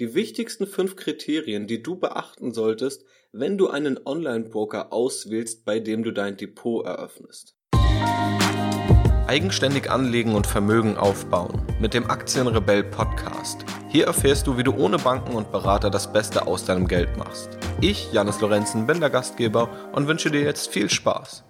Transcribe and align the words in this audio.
Die 0.00 0.12
wichtigsten 0.12 0.66
fünf 0.66 0.96
Kriterien, 0.96 1.68
die 1.68 1.80
du 1.80 1.94
beachten 1.94 2.52
solltest, 2.52 3.04
wenn 3.30 3.56
du 3.56 3.68
einen 3.68 3.96
Online-Broker 4.04 4.92
auswählst, 4.92 5.64
bei 5.64 5.78
dem 5.78 6.02
du 6.02 6.10
dein 6.10 6.36
Depot 6.36 6.84
eröffnest. 6.84 7.54
Eigenständig 9.28 9.88
anlegen 9.92 10.34
und 10.34 10.48
Vermögen 10.48 10.96
aufbauen 10.96 11.64
mit 11.80 11.94
dem 11.94 12.10
Aktienrebell 12.10 12.82
Podcast. 12.82 13.64
Hier 13.88 14.06
erfährst 14.06 14.48
du, 14.48 14.58
wie 14.58 14.64
du 14.64 14.74
ohne 14.74 14.98
Banken 14.98 15.36
und 15.36 15.52
Berater 15.52 15.90
das 15.90 16.12
Beste 16.12 16.48
aus 16.48 16.64
deinem 16.64 16.88
Geld 16.88 17.16
machst. 17.16 17.50
Ich, 17.80 18.12
Janis 18.12 18.40
Lorenzen, 18.40 18.88
bin 18.88 18.98
der 18.98 19.10
Gastgeber 19.10 19.92
und 19.92 20.08
wünsche 20.08 20.32
dir 20.32 20.42
jetzt 20.42 20.70
viel 20.70 20.90
Spaß. 20.90 21.44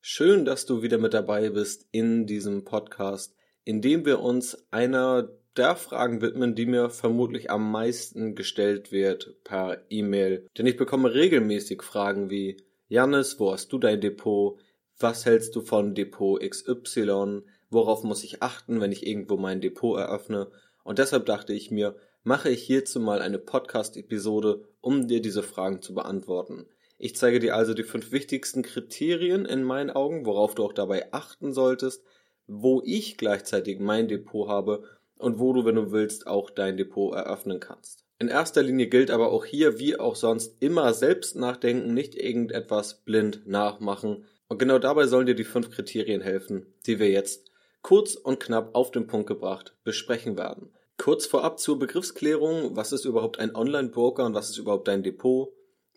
Schön, 0.00 0.46
dass 0.46 0.64
du 0.64 0.80
wieder 0.80 0.96
mit 0.96 1.12
dabei 1.12 1.50
bist 1.50 1.86
in 1.92 2.24
diesem 2.24 2.64
Podcast, 2.64 3.36
in 3.64 3.82
dem 3.82 4.06
wir 4.06 4.20
uns 4.20 4.66
einer 4.70 5.28
der 5.56 5.76
Fragen 5.76 6.22
widmen, 6.22 6.54
die 6.54 6.66
mir 6.66 6.90
vermutlich 6.90 7.50
am 7.50 7.70
meisten 7.70 8.34
gestellt 8.34 8.92
wird 8.92 9.36
per 9.44 9.82
E-Mail. 9.90 10.48
Denn 10.56 10.66
ich 10.66 10.76
bekomme 10.76 11.14
regelmäßig 11.14 11.82
Fragen 11.82 12.30
wie 12.30 12.56
Janis, 12.88 13.38
wo 13.38 13.52
hast 13.52 13.72
du 13.72 13.78
dein 13.78 14.00
Depot? 14.00 14.58
Was 14.98 15.26
hältst 15.26 15.56
du 15.56 15.60
von 15.62 15.94
Depot 15.94 16.40
XY? 16.40 17.42
Worauf 17.70 18.04
muss 18.04 18.24
ich 18.24 18.42
achten, 18.42 18.80
wenn 18.80 18.92
ich 18.92 19.06
irgendwo 19.06 19.36
mein 19.36 19.60
Depot 19.60 19.98
eröffne? 19.98 20.50
Und 20.84 20.98
deshalb 20.98 21.26
dachte 21.26 21.52
ich 21.52 21.70
mir, 21.70 21.96
mache 22.22 22.50
ich 22.50 22.62
hierzu 22.62 23.00
mal 23.00 23.20
eine 23.20 23.38
Podcast-Episode, 23.38 24.64
um 24.80 25.08
dir 25.08 25.20
diese 25.20 25.42
Fragen 25.42 25.82
zu 25.82 25.94
beantworten. 25.94 26.66
Ich 26.98 27.16
zeige 27.16 27.40
dir 27.40 27.56
also 27.56 27.74
die 27.74 27.82
fünf 27.82 28.12
wichtigsten 28.12 28.62
Kriterien 28.62 29.44
in 29.44 29.64
meinen 29.64 29.90
Augen, 29.90 30.24
worauf 30.24 30.54
du 30.54 30.64
auch 30.64 30.72
dabei 30.72 31.12
achten 31.12 31.52
solltest, 31.52 32.04
wo 32.46 32.82
ich 32.84 33.16
gleichzeitig 33.16 33.80
mein 33.80 34.08
Depot 34.08 34.48
habe 34.48 34.84
und 35.22 35.38
wo 35.38 35.52
du, 35.52 35.64
wenn 35.64 35.76
du 35.76 35.92
willst, 35.92 36.26
auch 36.26 36.50
dein 36.50 36.76
Depot 36.76 37.14
eröffnen 37.14 37.60
kannst. 37.60 38.04
In 38.18 38.28
erster 38.28 38.62
Linie 38.62 38.86
gilt 38.86 39.10
aber 39.10 39.32
auch 39.32 39.44
hier, 39.44 39.78
wie 39.78 39.98
auch 39.98 40.14
sonst, 40.14 40.56
immer 40.60 40.94
selbst 40.94 41.34
nachdenken, 41.34 41.92
nicht 41.92 42.14
irgendetwas 42.14 43.02
blind 43.04 43.46
nachmachen. 43.46 44.24
Und 44.48 44.58
genau 44.58 44.78
dabei 44.78 45.06
sollen 45.06 45.26
dir 45.26 45.34
die 45.34 45.44
fünf 45.44 45.70
Kriterien 45.70 46.20
helfen, 46.20 46.66
die 46.86 46.98
wir 46.98 47.10
jetzt 47.10 47.50
kurz 47.82 48.14
und 48.14 48.38
knapp 48.38 48.74
auf 48.74 48.90
den 48.90 49.06
Punkt 49.06 49.26
gebracht 49.26 49.74
besprechen 49.82 50.36
werden. 50.36 50.72
Kurz 50.98 51.26
vorab 51.26 51.58
zur 51.58 51.78
Begriffsklärung, 51.78 52.76
was 52.76 52.92
ist 52.92 53.04
überhaupt 53.04 53.40
ein 53.40 53.56
Online-Broker 53.56 54.24
und 54.24 54.34
was 54.34 54.50
ist 54.50 54.58
überhaupt 54.58 54.86
dein 54.86 55.02
Depot? 55.02 55.52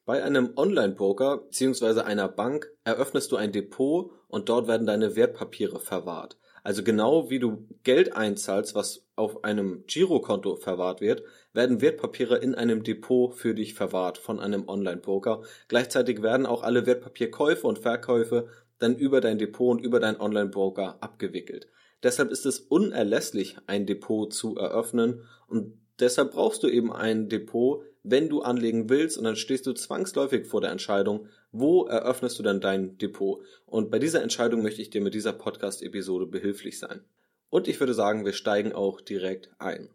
Bei 0.06 0.24
einem 0.24 0.54
Online-Broker 0.56 1.38
bzw. 1.38 2.02
einer 2.02 2.28
Bank 2.28 2.72
eröffnest 2.84 3.32
du 3.32 3.36
ein 3.36 3.52
Depot 3.52 4.12
und 4.28 4.50
dort 4.50 4.68
werden 4.68 4.88
deine 4.88 5.16
Wertpapiere 5.16 5.80
verwahrt. 5.80 6.38
Also 6.66 6.82
genau 6.82 7.30
wie 7.30 7.38
du 7.38 7.68
Geld 7.84 8.16
einzahlst, 8.16 8.74
was 8.74 9.06
auf 9.16 9.44
einem 9.44 9.84
Girokonto 9.86 10.56
verwahrt 10.56 11.00
wird, 11.00 11.22
werden 11.54 11.80
Wertpapiere 11.80 12.38
in 12.40 12.56
einem 12.56 12.82
Depot 12.82 13.36
für 13.36 13.54
dich 13.54 13.76
verwahrt 13.76 14.18
von 14.18 14.40
einem 14.40 14.68
Online-Broker. 14.68 15.44
Gleichzeitig 15.68 16.24
werden 16.24 16.48
auch 16.48 16.64
alle 16.64 16.88
Wertpapierkäufe 16.88 17.68
und 17.68 17.78
Verkäufe 17.78 18.48
dann 18.80 18.96
über 18.96 19.22
dein 19.22 19.38
Depot 19.38 19.78
und 19.78 19.86
über 19.86 20.00
deinen 20.00 20.20
Online-Broker 20.20 20.98
abgewickelt. 21.02 21.68
Deshalb 22.02 22.32
ist 22.32 22.48
es 22.48 22.62
unerlässlich, 22.62 23.58
ein 23.68 23.86
Depot 23.86 24.34
zu 24.34 24.56
eröffnen 24.56 25.22
und 25.48 25.78
deshalb 26.00 26.32
brauchst 26.32 26.64
du 26.64 26.68
eben 26.68 26.92
ein 26.92 27.30
Depot, 27.30 27.84
wenn 28.02 28.28
du 28.28 28.42
anlegen 28.42 28.90
willst 28.90 29.20
und 29.20 29.24
dann 29.24 29.36
stehst 29.36 29.68
du 29.68 29.74
zwangsläufig 29.74 30.48
vor 30.48 30.62
der 30.62 30.72
Entscheidung, 30.72 31.28
wo 31.58 31.86
eröffnest 31.86 32.38
du 32.38 32.44
dann 32.44 32.60
dein 32.60 32.98
Depot? 32.98 33.42
Und 33.66 33.90
bei 33.90 33.98
dieser 33.98 34.22
Entscheidung 34.22 34.62
möchte 34.62 34.82
ich 34.82 34.90
dir 34.90 35.02
mit 35.02 35.14
dieser 35.14 35.32
Podcast-Episode 35.32 36.28
behilflich 36.28 36.80
sein. 36.80 37.06
Und 37.50 37.70
ich 37.70 37.80
würde 37.80 37.94
sagen, 37.94 38.26
wir 38.26 38.34
steigen 38.34 38.74
auch 38.74 39.00
direkt 39.00 39.52
ein. 39.58 39.90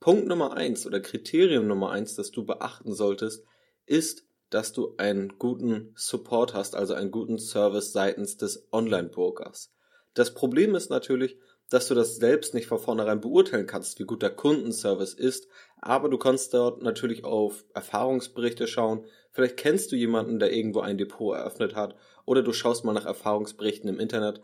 Punkt 0.00 0.26
Nummer 0.26 0.56
eins 0.56 0.86
oder 0.86 1.00
Kriterium 1.00 1.68
Nummer 1.68 1.90
eins, 1.90 2.16
das 2.16 2.32
du 2.32 2.44
beachten 2.44 2.92
solltest, 2.92 3.44
ist, 3.86 4.26
dass 4.50 4.72
du 4.72 4.94
einen 4.96 5.38
guten 5.38 5.92
Support 5.94 6.52
hast, 6.52 6.74
also 6.74 6.94
einen 6.94 7.12
guten 7.12 7.38
Service 7.38 7.92
seitens 7.92 8.36
des 8.36 8.66
Online-Brokers. 8.72 9.72
Das 10.14 10.34
Problem 10.34 10.74
ist 10.74 10.90
natürlich, 10.90 11.38
dass 11.70 11.88
du 11.88 11.94
das 11.94 12.16
selbst 12.16 12.54
nicht 12.54 12.66
von 12.66 12.78
vornherein 12.78 13.20
beurteilen 13.20 13.66
kannst, 13.66 13.98
wie 13.98 14.04
gut 14.04 14.22
der 14.22 14.30
Kundenservice 14.30 15.14
ist, 15.14 15.48
aber 15.80 16.08
du 16.08 16.18
kannst 16.18 16.54
dort 16.54 16.82
natürlich 16.82 17.24
auf 17.24 17.64
Erfahrungsberichte 17.74 18.66
schauen. 18.66 19.04
Vielleicht 19.32 19.56
kennst 19.56 19.92
du 19.92 19.96
jemanden, 19.96 20.38
der 20.38 20.52
irgendwo 20.52 20.80
ein 20.80 20.98
Depot 20.98 21.36
eröffnet 21.36 21.74
hat, 21.74 21.96
oder 22.26 22.42
du 22.42 22.52
schaust 22.52 22.84
mal 22.84 22.92
nach 22.92 23.06
Erfahrungsberichten 23.06 23.88
im 23.88 24.00
Internet. 24.00 24.40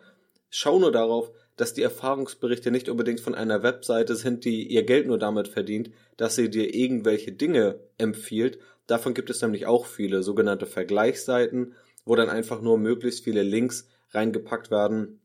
Schau 0.51 0.79
nur 0.79 0.93
darauf, 0.93 1.31
dass 1.57 1.75
die 1.75 1.83
Erfahrungsberichte 1.83 2.71
nicht 2.71 2.89
unbedingt 2.89 3.21
von 3.21 3.35
einer 3.35 3.63
Webseite 3.63 4.17
sind, 4.17 4.45
die 4.45 4.67
ihr 4.67 4.83
Geld 4.83 5.07
nur 5.07 5.19
damit 5.19 5.49
verdient, 5.49 5.91
dass 6.17 6.35
sie 6.35 6.51
dir 6.51 6.75
irgendwelche 6.75 7.33
Dinge 7.33 7.81
empfiehlt. 7.99 8.59
Davon 8.87 9.15
gibt 9.15 9.31
es 9.31 9.41
nämlich 9.43 9.67
auch 9.67 9.87
viele 9.87 10.23
sogenannte 10.23 10.67
Vergleichsseiten, 10.67 11.75
wo 12.05 12.17
dann 12.17 12.31
einfach 12.31 12.61
nur 12.61 12.79
möglichst 12.79 13.25
viele 13.25 13.43
Links 13.43 13.89
reingepackt 14.11 14.71
werden, 14.71 15.20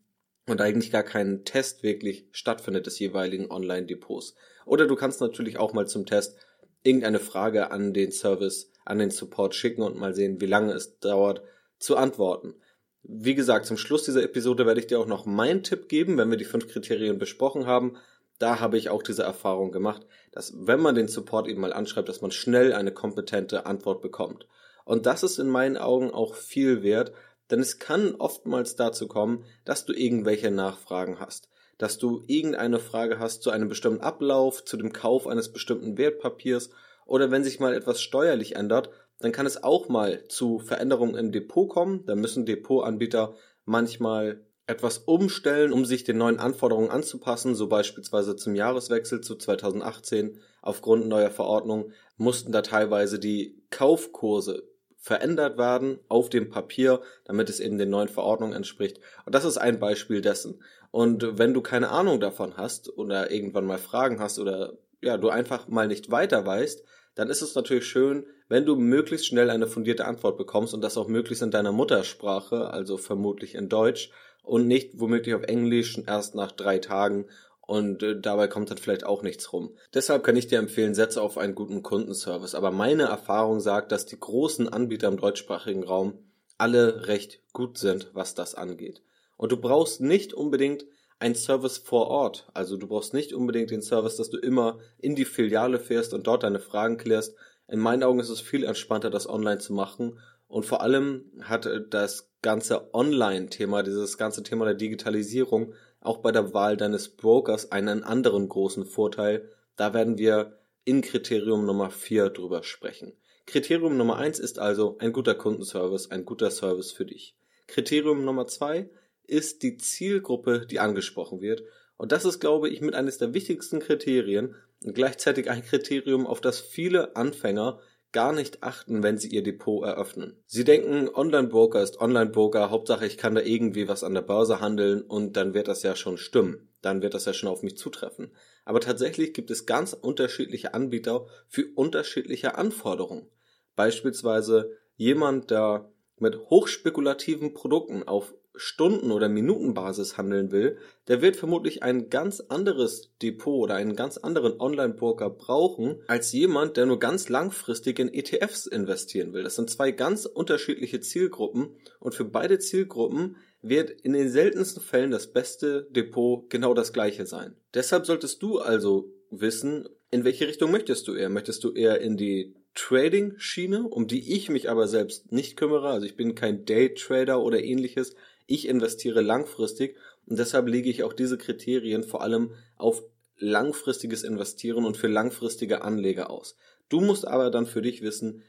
und 0.47 0.61
eigentlich 0.61 0.91
gar 0.91 1.03
kein 1.03 1.43
Test 1.43 1.83
wirklich 1.83 2.27
stattfindet 2.31 2.85
des 2.85 2.99
jeweiligen 2.99 3.49
Online-Depots. 3.49 4.35
Oder 4.65 4.87
du 4.87 4.95
kannst 4.95 5.21
natürlich 5.21 5.57
auch 5.57 5.73
mal 5.73 5.87
zum 5.87 6.05
Test 6.05 6.37
irgendeine 6.83 7.19
Frage 7.19 7.71
an 7.71 7.93
den 7.93 8.11
Service, 8.11 8.71
an 8.85 8.99
den 8.99 9.09
Support 9.09 9.55
schicken 9.55 9.81
und 9.81 9.97
mal 9.97 10.13
sehen, 10.13 10.39
wie 10.39 10.45
lange 10.45 10.73
es 10.73 10.99
dauert 10.99 11.41
zu 11.79 11.97
antworten. 11.97 12.55
Wie 13.01 13.35
gesagt, 13.35 13.65
zum 13.65 13.77
Schluss 13.77 14.03
dieser 14.03 14.23
Episode 14.23 14.65
werde 14.65 14.79
ich 14.79 14.87
dir 14.87 14.99
auch 14.99 15.07
noch 15.07 15.25
meinen 15.25 15.63
Tipp 15.63 15.89
geben, 15.89 16.17
wenn 16.17 16.29
wir 16.29 16.37
die 16.37 16.45
fünf 16.45 16.67
Kriterien 16.67 17.17
besprochen 17.17 17.65
haben. 17.65 17.97
Da 18.39 18.59
habe 18.59 18.77
ich 18.77 18.89
auch 18.89 19.03
diese 19.03 19.23
Erfahrung 19.23 19.71
gemacht, 19.71 20.05
dass 20.31 20.53
wenn 20.55 20.79
man 20.79 20.95
den 20.95 21.07
Support 21.07 21.47
eben 21.47 21.61
mal 21.61 21.73
anschreibt, 21.73 22.09
dass 22.09 22.21
man 22.21 22.31
schnell 22.31 22.73
eine 22.73 22.91
kompetente 22.91 23.65
Antwort 23.65 24.01
bekommt. 24.01 24.47
Und 24.83 25.05
das 25.05 25.23
ist 25.23 25.39
in 25.39 25.49
meinen 25.49 25.77
Augen 25.77 26.11
auch 26.11 26.35
viel 26.35 26.83
wert, 26.83 27.11
denn 27.51 27.59
es 27.59 27.79
kann 27.79 28.15
oftmals 28.15 28.75
dazu 28.75 29.07
kommen, 29.07 29.45
dass 29.63 29.85
du 29.85 29.93
irgendwelche 29.93 30.51
Nachfragen 30.51 31.19
hast, 31.19 31.49
dass 31.77 31.97
du 31.97 32.23
irgendeine 32.27 32.79
Frage 32.79 33.19
hast 33.19 33.43
zu 33.43 33.49
einem 33.49 33.69
bestimmten 33.69 34.01
Ablauf, 34.01 34.63
zu 34.63 34.77
dem 34.77 34.93
Kauf 34.93 35.27
eines 35.27 35.51
bestimmten 35.51 35.97
Wertpapiers. 35.97 36.69
Oder 37.05 37.31
wenn 37.31 37.43
sich 37.43 37.59
mal 37.59 37.73
etwas 37.73 38.01
steuerlich 38.01 38.55
ändert, 38.55 38.89
dann 39.19 39.31
kann 39.31 39.45
es 39.45 39.63
auch 39.63 39.89
mal 39.89 40.27
zu 40.27 40.59
Veränderungen 40.59 41.15
im 41.15 41.31
Depot 41.31 41.69
kommen. 41.69 42.05
Da 42.05 42.15
müssen 42.15 42.45
Depotanbieter 42.45 43.35
manchmal 43.65 44.45
etwas 44.67 44.99
umstellen, 44.99 45.71
um 45.71 45.85
sich 45.85 46.03
den 46.03 46.17
neuen 46.17 46.39
Anforderungen 46.39 46.89
anzupassen, 46.89 47.53
so 47.53 47.67
beispielsweise 47.67 48.35
zum 48.35 48.55
Jahreswechsel 48.55 49.21
zu 49.21 49.35
2018 49.35 50.39
aufgrund 50.61 51.07
neuer 51.07 51.29
Verordnungen 51.29 51.93
mussten 52.17 52.51
da 52.51 52.61
teilweise 52.63 53.19
die 53.19 53.63
Kaufkurse 53.69 54.67
verändert 55.05 55.59
werden 55.59 55.99
auf 56.07 56.29
dem 56.29 56.49
Papier, 56.49 56.99
damit 57.25 57.47
es 57.47 57.59
eben 57.59 57.77
den 57.77 57.91
neuen 57.91 58.07
Verordnungen 58.07 58.55
entspricht. 58.55 58.99
Und 59.23 59.35
das 59.35 59.45
ist 59.45 59.59
ein 59.59 59.79
Beispiel 59.79 60.19
dessen. 60.19 60.63
Und 60.89 61.37
wenn 61.37 61.53
du 61.53 61.61
keine 61.61 61.89
Ahnung 61.89 62.19
davon 62.19 62.57
hast 62.57 62.97
oder 62.97 63.29
irgendwann 63.29 63.67
mal 63.67 63.77
Fragen 63.77 64.19
hast 64.19 64.39
oder 64.39 64.73
ja, 65.03 65.17
du 65.17 65.29
einfach 65.29 65.67
mal 65.67 65.87
nicht 65.87 66.09
weiter 66.09 66.43
weißt, 66.43 66.83
dann 67.13 67.29
ist 67.29 67.43
es 67.43 67.53
natürlich 67.53 67.85
schön, 67.85 68.25
wenn 68.49 68.65
du 68.65 68.75
möglichst 68.77 69.27
schnell 69.27 69.51
eine 69.51 69.67
fundierte 69.67 70.05
Antwort 70.05 70.39
bekommst 70.39 70.73
und 70.73 70.81
das 70.81 70.97
auch 70.97 71.07
möglichst 71.07 71.43
in 71.43 71.51
deiner 71.51 71.71
Muttersprache, 71.71 72.71
also 72.71 72.97
vermutlich 72.97 73.53
in 73.53 73.69
Deutsch 73.69 74.09
und 74.41 74.65
nicht 74.65 74.99
womöglich 74.99 75.35
auf 75.35 75.43
Englisch 75.43 75.99
erst 76.07 76.33
nach 76.33 76.51
drei 76.51 76.79
Tagen 76.79 77.25
und 77.67 78.03
äh, 78.03 78.19
dabei 78.19 78.47
kommt 78.47 78.69
dann 78.69 78.77
vielleicht 78.77 79.05
auch 79.05 79.21
nichts 79.23 79.51
rum. 79.51 79.75
Deshalb 79.93 80.23
kann 80.23 80.35
ich 80.35 80.47
dir 80.47 80.59
empfehlen, 80.59 80.95
setze 80.95 81.21
auf 81.21 81.37
einen 81.37 81.55
guten 81.55 81.83
Kundenservice. 81.83 82.55
Aber 82.55 82.71
meine 82.71 83.03
Erfahrung 83.03 83.59
sagt, 83.59 83.91
dass 83.91 84.05
die 84.05 84.19
großen 84.19 84.69
Anbieter 84.69 85.07
im 85.07 85.17
deutschsprachigen 85.17 85.83
Raum 85.83 86.19
alle 86.57 87.07
recht 87.07 87.41
gut 87.53 87.77
sind, 87.77 88.11
was 88.13 88.35
das 88.35 88.55
angeht. 88.55 89.01
Und 89.37 89.51
du 89.51 89.57
brauchst 89.57 90.01
nicht 90.01 90.33
unbedingt 90.33 90.85
einen 91.19 91.35
Service 91.35 91.77
vor 91.77 92.07
Ort. 92.07 92.47
Also 92.53 92.77
du 92.77 92.87
brauchst 92.87 93.13
nicht 93.13 93.33
unbedingt 93.33 93.71
den 93.71 93.81
Service, 93.81 94.17
dass 94.17 94.29
du 94.29 94.37
immer 94.37 94.79
in 94.97 95.15
die 95.15 95.25
Filiale 95.25 95.79
fährst 95.79 96.13
und 96.13 96.27
dort 96.27 96.43
deine 96.43 96.59
Fragen 96.59 96.97
klärst. 96.97 97.35
In 97.67 97.79
meinen 97.79 98.03
Augen 98.03 98.19
ist 98.19 98.29
es 98.29 98.41
viel 98.41 98.63
entspannter, 98.63 99.09
das 99.09 99.27
online 99.27 99.59
zu 99.59 99.73
machen. 99.73 100.19
Und 100.47 100.65
vor 100.65 100.81
allem 100.81 101.31
hat 101.41 101.65
äh, 101.65 101.81
das 101.89 102.29
ganze 102.41 102.93
Online-Thema, 102.93 103.81
dieses 103.81 104.17
ganze 104.17 104.43
Thema 104.43 104.65
der 104.65 104.75
Digitalisierung 104.75 105.73
auch 106.05 106.17
bei 106.19 106.31
der 106.31 106.53
Wahl 106.53 106.77
deines 106.77 107.09
Brokers 107.09 107.71
einen 107.71 108.03
anderen 108.03 108.47
großen 108.49 108.85
Vorteil. 108.85 109.49
Da 109.75 109.93
werden 109.93 110.17
wir 110.17 110.57
in 110.83 111.01
Kriterium 111.01 111.65
Nummer 111.65 111.89
4 111.89 112.29
drüber 112.29 112.63
sprechen. 112.63 113.13
Kriterium 113.45 113.97
Nummer 113.97 114.17
1 114.17 114.39
ist 114.39 114.59
also 114.59 114.97
ein 114.99 115.13
guter 115.13 115.35
Kundenservice, 115.35 116.09
ein 116.11 116.25
guter 116.25 116.49
Service 116.49 116.91
für 116.91 117.05
dich. 117.05 117.35
Kriterium 117.67 118.25
Nummer 118.25 118.47
2 118.47 118.89
ist 119.27 119.63
die 119.63 119.77
Zielgruppe, 119.77 120.65
die 120.65 120.79
angesprochen 120.79 121.41
wird. 121.41 121.63
Und 121.97 122.11
das 122.11 122.25
ist, 122.25 122.39
glaube 122.39 122.69
ich, 122.69 122.81
mit 122.81 122.95
eines 122.95 123.17
der 123.17 123.33
wichtigsten 123.33 123.79
Kriterien 123.79 124.55
und 124.83 124.95
gleichzeitig 124.95 125.49
ein 125.49 125.63
Kriterium, 125.63 126.27
auf 126.27 126.41
das 126.41 126.59
viele 126.59 127.15
Anfänger 127.15 127.79
gar 128.15 128.31
nicht 128.31 128.63
achten, 128.63 129.03
wenn 129.03 129.17
sie 129.17 129.27
ihr 129.27 129.43
Depot 129.43 129.83
eröffnen. 129.85 130.41
Sie 130.45 130.63
denken, 130.63 131.09
Online-Broker 131.13 131.83
ist 131.83 131.99
Online-Broker, 131.99 132.69
Hauptsache 132.69 133.05
ich 133.05 133.17
kann 133.17 133.35
da 133.35 133.41
irgendwie 133.41 133.89
was 133.89 134.05
an 134.05 134.13
der 134.13 134.21
Börse 134.21 134.61
handeln 134.61 135.01
und 135.01 135.35
dann 135.35 135.53
wird 135.53 135.67
das 135.67 135.83
ja 135.83 135.97
schon 135.97 136.17
stimmen. 136.17 136.69
Dann 136.81 137.01
wird 137.01 137.13
das 137.13 137.25
ja 137.25 137.33
schon 137.33 137.49
auf 137.49 137.61
mich 137.61 137.77
zutreffen. 137.77 138.31
aber 138.63 138.79
tatsächlich 138.79 139.33
gibt 139.33 139.51
es 139.51 139.65
ganz 139.65 139.91
unterschiedliche 139.91 140.73
Anbieter 140.73 141.27
für 141.49 141.65
unterschiedliche 141.75 142.55
Anforderungen. 142.57 143.27
Beispielsweise 143.75 144.71
jemand, 144.95 145.51
der 145.51 145.91
mit 146.17 146.39
hochspekulativen 146.49 147.53
Produkten 147.53 148.03
auf 148.03 148.33
Stunden- 148.57 149.11
oder 149.11 149.29
Minutenbasis 149.29 150.17
handeln 150.17 150.51
will, 150.51 150.77
der 151.07 151.21
wird 151.21 151.35
vermutlich 151.35 151.83
ein 151.83 152.09
ganz 152.09 152.39
anderes 152.39 153.11
Depot 153.21 153.63
oder 153.63 153.75
einen 153.75 153.95
ganz 153.95 154.17
anderen 154.17 154.59
Online-Broker 154.59 155.29
brauchen, 155.29 156.01
als 156.07 156.31
jemand, 156.31 156.77
der 156.77 156.85
nur 156.85 156.99
ganz 156.99 157.29
langfristig 157.29 157.99
in 157.99 158.13
ETFs 158.13 158.65
investieren 158.65 159.33
will. 159.33 159.43
Das 159.43 159.55
sind 159.55 159.69
zwei 159.69 159.91
ganz 159.91 160.25
unterschiedliche 160.25 160.99
Zielgruppen 160.99 161.77
und 161.99 162.15
für 162.15 162.25
beide 162.25 162.59
Zielgruppen 162.59 163.37
wird 163.61 163.89
in 163.89 164.13
den 164.13 164.29
seltensten 164.29 164.81
Fällen 164.81 165.11
das 165.11 165.31
beste 165.31 165.87
Depot 165.91 166.49
genau 166.49 166.73
das 166.73 166.93
gleiche 166.93 167.25
sein. 167.25 167.55
Deshalb 167.73 168.05
solltest 168.05 168.41
du 168.43 168.59
also 168.59 169.11
wissen, 169.31 169.87
in 170.11 170.23
welche 170.23 170.47
Richtung 170.47 170.71
möchtest 170.71 171.07
du 171.07 171.15
eher? 171.15 171.29
Möchtest 171.29 171.63
du 171.63 171.71
eher 171.73 171.99
in 171.99 172.15
die 172.15 172.55
Trading-Schiene, 172.75 173.83
um 173.83 174.07
die 174.07 174.33
ich 174.33 174.49
mich 174.49 174.69
aber 174.69 174.87
selbst 174.87 175.31
nicht 175.31 175.57
kümmere? 175.57 175.89
Also 175.89 176.05
ich 176.05 176.15
bin 176.15 176.35
kein 176.35 176.65
Day-Trader 176.65 177.41
oder 177.41 177.63
ähnliches. 177.63 178.15
Ich 178.47 178.67
investiere 178.67 179.21
langfristig 179.21 179.95
und 180.25 180.39
deshalb 180.39 180.67
lege 180.67 180.89
ich 180.89 181.03
auch 181.03 181.13
diese 181.13 181.37
Kriterien 181.37 182.03
vor 182.03 182.21
allem 182.21 182.51
auf 182.77 183.03
langfristiges 183.37 184.23
Investieren 184.23 184.85
und 184.85 184.97
für 184.97 185.07
langfristige 185.07 185.81
Anleger 185.81 186.29
aus. 186.29 186.55
Du 186.89 187.01
musst 187.01 187.27
aber 187.27 187.51
dann 187.51 187.65
für 187.65 187.81
dich 187.81 188.01
wissen, 188.01 188.43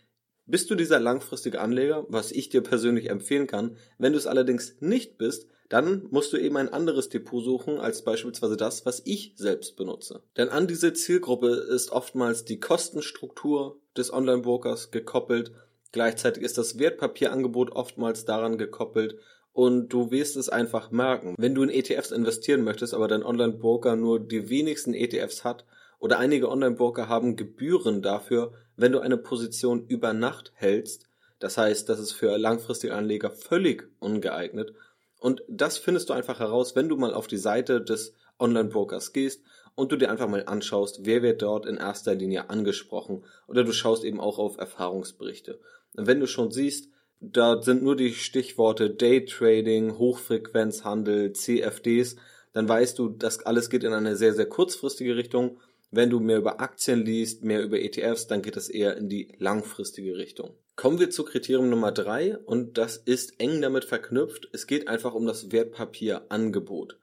bist 0.46 0.70
du 0.70 0.74
dieser 0.76 1.00
langfristige 1.00 1.60
Anleger, 1.60 2.06
was 2.08 2.30
ich 2.30 2.48
dir 2.48 2.62
persönlich 2.62 3.10
empfehlen 3.10 3.46
kann. 3.46 3.76
Wenn 3.98 4.12
du 4.12 4.18
es 4.18 4.28
allerdings 4.28 4.76
nicht 4.80 5.18
bist, 5.18 5.48
dann 5.68 6.06
musst 6.10 6.32
du 6.32 6.36
eben 6.36 6.56
ein 6.56 6.72
anderes 6.72 7.08
Depot 7.08 7.42
suchen 7.42 7.78
als 7.78 8.02
beispielsweise 8.02 8.56
das, 8.56 8.86
was 8.86 9.02
ich 9.04 9.32
selbst 9.36 9.76
benutze. 9.76 10.22
Denn 10.36 10.48
an 10.48 10.68
diese 10.68 10.92
Zielgruppe 10.92 11.48
ist 11.48 11.90
oftmals 11.90 12.44
die 12.44 12.60
Kostenstruktur 12.60 13.80
des 13.96 14.12
Online-Brokers 14.12 14.92
gekoppelt. 14.92 15.50
Gleichzeitig 15.90 16.44
ist 16.44 16.58
das 16.58 16.78
Wertpapierangebot 16.78 17.72
oftmals 17.72 18.24
daran 18.24 18.58
gekoppelt 18.58 19.16
und 19.56 19.88
du 19.88 20.10
wirst 20.10 20.36
es 20.36 20.50
einfach 20.50 20.90
merken. 20.90 21.34
Wenn 21.38 21.54
du 21.54 21.62
in 21.62 21.70
ETFs 21.70 22.10
investieren 22.10 22.62
möchtest, 22.62 22.92
aber 22.92 23.08
dein 23.08 23.22
Online-Broker 23.22 23.96
nur 23.96 24.20
die 24.20 24.50
wenigsten 24.50 24.92
ETFs 24.92 25.44
hat 25.44 25.64
oder 25.98 26.18
einige 26.18 26.50
Online-Broker 26.50 27.08
haben 27.08 27.36
Gebühren 27.36 28.02
dafür, 28.02 28.52
wenn 28.76 28.92
du 28.92 29.00
eine 29.00 29.16
Position 29.16 29.86
über 29.88 30.12
Nacht 30.12 30.52
hältst, 30.56 31.06
das 31.38 31.56
heißt, 31.56 31.88
das 31.88 32.00
ist 32.00 32.12
für 32.12 32.36
langfristige 32.36 32.94
Anleger 32.94 33.30
völlig 33.30 33.88
ungeeignet. 33.98 34.74
Und 35.20 35.42
das 35.48 35.78
findest 35.78 36.10
du 36.10 36.12
einfach 36.12 36.38
heraus, 36.38 36.76
wenn 36.76 36.90
du 36.90 36.98
mal 36.98 37.14
auf 37.14 37.26
die 37.26 37.38
Seite 37.38 37.80
des 37.80 38.12
Online-Brokers 38.38 39.14
gehst 39.14 39.40
und 39.74 39.90
du 39.90 39.96
dir 39.96 40.10
einfach 40.10 40.28
mal 40.28 40.44
anschaust, 40.44 41.06
wer 41.06 41.22
wird 41.22 41.40
dort 41.40 41.64
in 41.64 41.78
erster 41.78 42.14
Linie 42.14 42.50
angesprochen. 42.50 43.24
Oder 43.48 43.64
du 43.64 43.72
schaust 43.72 44.04
eben 44.04 44.20
auch 44.20 44.38
auf 44.38 44.58
Erfahrungsberichte. 44.58 45.58
Und 45.96 46.06
wenn 46.06 46.20
du 46.20 46.26
schon 46.26 46.50
siehst, 46.50 46.90
da 47.32 47.62
sind 47.62 47.82
nur 47.82 47.96
die 47.96 48.14
Stichworte 48.14 48.90
Daytrading, 48.90 49.98
Hochfrequenzhandel, 49.98 51.32
CFDs. 51.32 52.16
Dann 52.52 52.68
weißt 52.68 52.98
du, 52.98 53.08
das 53.08 53.44
alles 53.44 53.70
geht 53.70 53.84
in 53.84 53.92
eine 53.92 54.16
sehr, 54.16 54.34
sehr 54.34 54.46
kurzfristige 54.46 55.16
Richtung. 55.16 55.58
Wenn 55.90 56.10
du 56.10 56.20
mehr 56.20 56.38
über 56.38 56.60
Aktien 56.60 57.04
liest, 57.04 57.44
mehr 57.44 57.62
über 57.62 57.80
ETFs, 57.80 58.26
dann 58.26 58.42
geht 58.42 58.56
es 58.56 58.68
eher 58.68 58.96
in 58.96 59.08
die 59.08 59.34
langfristige 59.38 60.16
Richtung. 60.16 60.54
Kommen 60.74 60.98
wir 60.98 61.10
zu 61.10 61.24
Kriterium 61.24 61.70
Nummer 61.70 61.92
drei 61.92 62.36
und 62.36 62.76
das 62.76 62.96
ist 62.96 63.40
eng 63.40 63.62
damit 63.62 63.84
verknüpft. 63.84 64.48
Es 64.52 64.66
geht 64.66 64.88
einfach 64.88 65.14
um 65.14 65.26
das 65.26 65.52
Wertpapierangebot. 65.52 66.98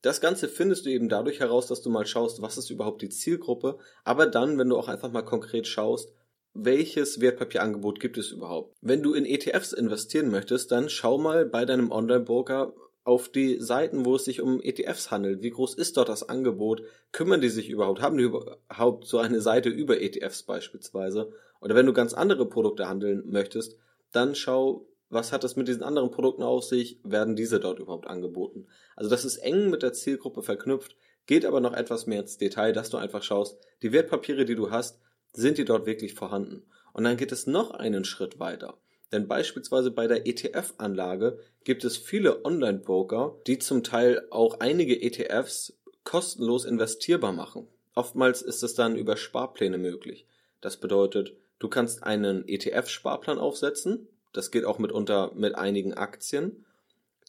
Das 0.00 0.20
Ganze 0.20 0.48
findest 0.48 0.86
du 0.86 0.90
eben 0.90 1.08
dadurch 1.08 1.38
heraus, 1.38 1.68
dass 1.68 1.82
du 1.82 1.88
mal 1.88 2.06
schaust, 2.06 2.42
was 2.42 2.58
ist 2.58 2.70
überhaupt 2.70 3.02
die 3.02 3.10
Zielgruppe, 3.10 3.78
aber 4.02 4.26
dann, 4.26 4.58
wenn 4.58 4.68
du 4.68 4.76
auch 4.76 4.88
einfach 4.88 5.12
mal 5.12 5.22
konkret 5.22 5.68
schaust, 5.68 6.12
welches 6.54 7.20
Wertpapierangebot 7.20 8.00
gibt 8.00 8.18
es 8.18 8.30
überhaupt? 8.30 8.74
Wenn 8.80 9.02
du 9.02 9.14
in 9.14 9.24
ETFs 9.24 9.72
investieren 9.72 10.30
möchtest, 10.30 10.70
dann 10.70 10.88
schau 10.88 11.18
mal 11.18 11.46
bei 11.46 11.64
deinem 11.64 11.90
Online-Broker 11.90 12.74
auf 13.04 13.28
die 13.28 13.60
Seiten, 13.60 14.04
wo 14.04 14.16
es 14.16 14.24
sich 14.24 14.40
um 14.40 14.60
ETFs 14.62 15.10
handelt. 15.10 15.42
Wie 15.42 15.50
groß 15.50 15.74
ist 15.74 15.96
dort 15.96 16.08
das 16.08 16.28
Angebot? 16.28 16.82
Kümmern 17.10 17.40
die 17.40 17.48
sich 17.48 17.68
überhaupt? 17.68 18.00
Haben 18.00 18.18
die 18.18 18.24
überhaupt 18.24 19.06
so 19.06 19.18
eine 19.18 19.40
Seite 19.40 19.70
über 19.70 20.00
ETFs 20.00 20.44
beispielsweise? 20.44 21.32
Oder 21.60 21.74
wenn 21.74 21.86
du 21.86 21.92
ganz 21.92 22.14
andere 22.14 22.48
Produkte 22.48 22.88
handeln 22.88 23.24
möchtest, 23.26 23.76
dann 24.12 24.34
schau, 24.34 24.86
was 25.08 25.32
hat 25.32 25.44
das 25.44 25.56
mit 25.56 25.68
diesen 25.68 25.82
anderen 25.82 26.10
Produkten 26.10 26.42
auf 26.42 26.64
sich? 26.64 27.00
Werden 27.02 27.36
diese 27.36 27.60
dort 27.60 27.78
überhaupt 27.78 28.06
angeboten? 28.06 28.66
Also 28.94 29.10
das 29.10 29.24
ist 29.24 29.38
eng 29.38 29.70
mit 29.70 29.82
der 29.82 29.92
Zielgruppe 29.92 30.42
verknüpft, 30.42 30.96
geht 31.26 31.44
aber 31.44 31.60
noch 31.60 31.74
etwas 31.74 32.06
mehr 32.06 32.20
ins 32.20 32.38
Detail, 32.38 32.72
dass 32.72 32.90
du 32.90 32.96
einfach 32.96 33.22
schaust, 33.22 33.58
die 33.82 33.92
Wertpapiere, 33.92 34.44
die 34.44 34.54
du 34.54 34.70
hast, 34.70 35.00
sind 35.32 35.58
die 35.58 35.64
dort 35.64 35.86
wirklich 35.86 36.14
vorhanden? 36.14 36.64
Und 36.92 37.04
dann 37.04 37.16
geht 37.16 37.32
es 37.32 37.46
noch 37.46 37.70
einen 37.70 38.04
Schritt 38.04 38.38
weiter. 38.38 38.76
Denn 39.12 39.28
beispielsweise 39.28 39.90
bei 39.90 40.06
der 40.06 40.26
ETF-Anlage 40.26 41.38
gibt 41.64 41.84
es 41.84 41.96
viele 41.96 42.44
Online-Broker, 42.44 43.36
die 43.46 43.58
zum 43.58 43.82
Teil 43.84 44.26
auch 44.30 44.60
einige 44.60 45.00
ETFs 45.00 45.74
kostenlos 46.04 46.64
investierbar 46.64 47.32
machen. 47.32 47.68
Oftmals 47.94 48.42
ist 48.42 48.62
es 48.62 48.74
dann 48.74 48.96
über 48.96 49.16
Sparpläne 49.16 49.78
möglich. 49.78 50.26
Das 50.60 50.78
bedeutet, 50.78 51.34
du 51.58 51.68
kannst 51.68 52.02
einen 52.02 52.48
ETF-Sparplan 52.48 53.38
aufsetzen. 53.38 54.08
Das 54.32 54.50
geht 54.50 54.64
auch 54.64 54.78
mitunter 54.78 55.32
mit 55.34 55.54
einigen 55.54 55.92
Aktien. 55.92 56.64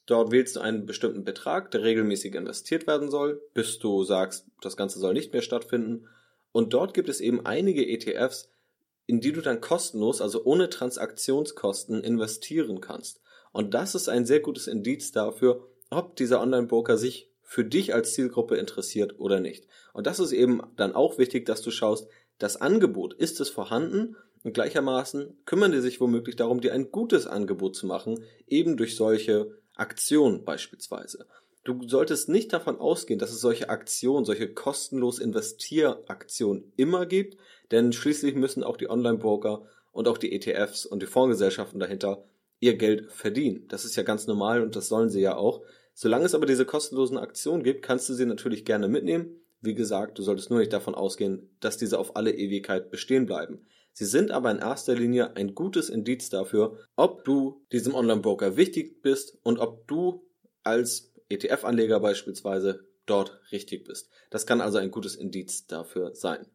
Dort 0.06 0.32
wählst 0.32 0.56
du 0.56 0.62
einen 0.62 0.86
bestimmten 0.86 1.24
Betrag, 1.24 1.72
der 1.72 1.84
regelmäßig 1.84 2.36
investiert 2.36 2.88
werden 2.88 3.10
soll, 3.10 3.42
bis 3.54 3.80
du 3.80 4.04
sagst, 4.04 4.46
das 4.62 4.78
Ganze 4.78 5.00
soll 5.00 5.14
nicht 5.14 5.34
mehr 5.34 5.42
stattfinden. 5.42 6.08
Und 6.54 6.74
dort 6.74 6.94
gibt 6.94 7.10
es 7.10 7.20
eben 7.20 7.46
einige 7.46 7.86
ETFs, 7.86 8.50
in 9.06 9.20
die 9.20 9.34
du 9.34 9.42
dann 9.42 9.60
kostenlos, 9.60 10.22
also 10.22 10.46
ohne 10.46 10.70
Transaktionskosten 10.70 12.02
investieren 12.02 12.80
kannst. 12.80 13.22
Und 13.52 13.74
das 13.74 13.96
ist 13.96 14.08
ein 14.08 14.26
sehr 14.26 14.40
gutes 14.40 14.68
Indiz 14.68 15.12
dafür, 15.12 15.68
ob 15.90 16.16
dieser 16.16 16.40
Online-Broker 16.40 16.98
sich 16.98 17.30
für 17.42 17.66
dich 17.66 17.94
als 17.94 18.14
Zielgruppe 18.14 18.56
interessiert 18.56 19.20
oder 19.20 19.40
nicht. 19.40 19.68
Und 19.94 20.08
das 20.08 20.20
ist 20.20 20.32
eben 20.32 20.62
dann 20.78 20.96
auch 20.96 21.18
wichtig, 21.18 21.46
dass 21.46 21.62
du 21.62 21.70
schaust, 21.70 22.08
das 22.40 22.60
Angebot, 22.60 23.14
ist 23.14 23.40
es 23.42 23.50
vorhanden? 23.50 24.16
Und 24.44 24.54
gleichermaßen 24.54 25.38
kümmern 25.46 25.72
die 25.72 25.80
sich 25.80 26.02
womöglich 26.02 26.36
darum, 26.36 26.62
dir 26.62 26.74
ein 26.74 26.92
gutes 26.92 27.28
Angebot 27.28 27.76
zu 27.76 27.86
machen, 27.86 28.24
eben 28.48 28.76
durch 28.76 28.96
solche 28.96 29.58
Aktionen 29.76 30.44
beispielsweise. 30.44 31.26
Du 31.64 31.88
solltest 31.88 32.28
nicht 32.28 32.52
davon 32.52 32.78
ausgehen, 32.78 33.20
dass 33.20 33.32
es 33.32 33.40
solche 33.40 33.70
Aktionen, 33.70 34.26
solche 34.26 34.54
kostenlos 34.54 35.20
Investieraktionen 35.20 36.74
immer 36.76 37.06
gibt, 37.06 37.38
denn 37.72 37.94
schließlich 37.94 38.36
müssen 38.36 38.64
auch 38.64 38.76
die 38.76 38.90
Online-Broker 38.90 39.66
und 39.94 40.10
auch 40.10 40.18
die 40.18 40.34
ETFs 40.34 40.86
und 40.86 41.02
die 41.02 41.08
Fondsgesellschaften 41.08 41.80
dahinter 41.80 42.26
ihr 42.60 42.76
Geld 42.76 43.12
verdienen. 43.12 43.66
Das 43.70 43.86
ist 43.86 43.96
ja 43.96 44.04
ganz 44.04 44.28
normal 44.28 44.62
und 44.62 44.76
das 44.76 44.90
sollen 44.90 45.10
sie 45.10 45.22
ja 45.22 45.36
auch. 45.38 45.62
Solange 45.94 46.26
es 46.26 46.36
aber 46.36 46.46
diese 46.46 46.66
kostenlosen 46.66 47.18
Aktionen 47.18 47.64
gibt, 47.64 47.82
kannst 47.82 48.10
du 48.10 48.14
sie 48.14 48.26
natürlich 48.26 48.66
gerne 48.66 48.90
mitnehmen. 48.90 49.40
Wie 49.62 49.76
gesagt, 49.76 50.18
du 50.18 50.24
solltest 50.24 50.50
nur 50.50 50.60
nicht 50.60 50.74
davon 50.74 50.96
ausgehen, 50.96 51.50
dass 51.62 51.78
diese 51.78 51.98
auf 51.98 52.18
alle 52.18 52.34
Ewigkeit 52.34 52.92
bestehen 52.92 53.26
bleiben. 53.26 53.66
Sie 53.94 54.06
sind 54.06 54.32
aber 54.32 54.52
in 54.52 54.60
erster 54.60 54.96
Linie 54.96 55.38
ein 55.38 55.56
gutes 55.56 55.90
Indiz 55.90 56.30
dafür, 56.30 56.78
ob 56.98 57.24
du 57.24 57.62
diesem 57.72 57.96
Online-Broker 57.96 58.58
wichtig 58.58 59.02
bist 59.02 59.38
und 59.44 59.60
ob 59.60 59.88
du 59.88 60.26
als 60.64 61.13
ETF-Anleger 61.34 62.00
beispielsweise 62.00 62.88
dort 63.06 63.40
richtig 63.52 63.86
bist. 63.86 64.10
Das 64.30 64.46
kann 64.46 64.62
also 64.62 64.78
ein 64.78 64.92
gutes 64.92 65.16
Indiz 65.16 65.68
dafür 65.68 66.16
sein. 66.16 66.46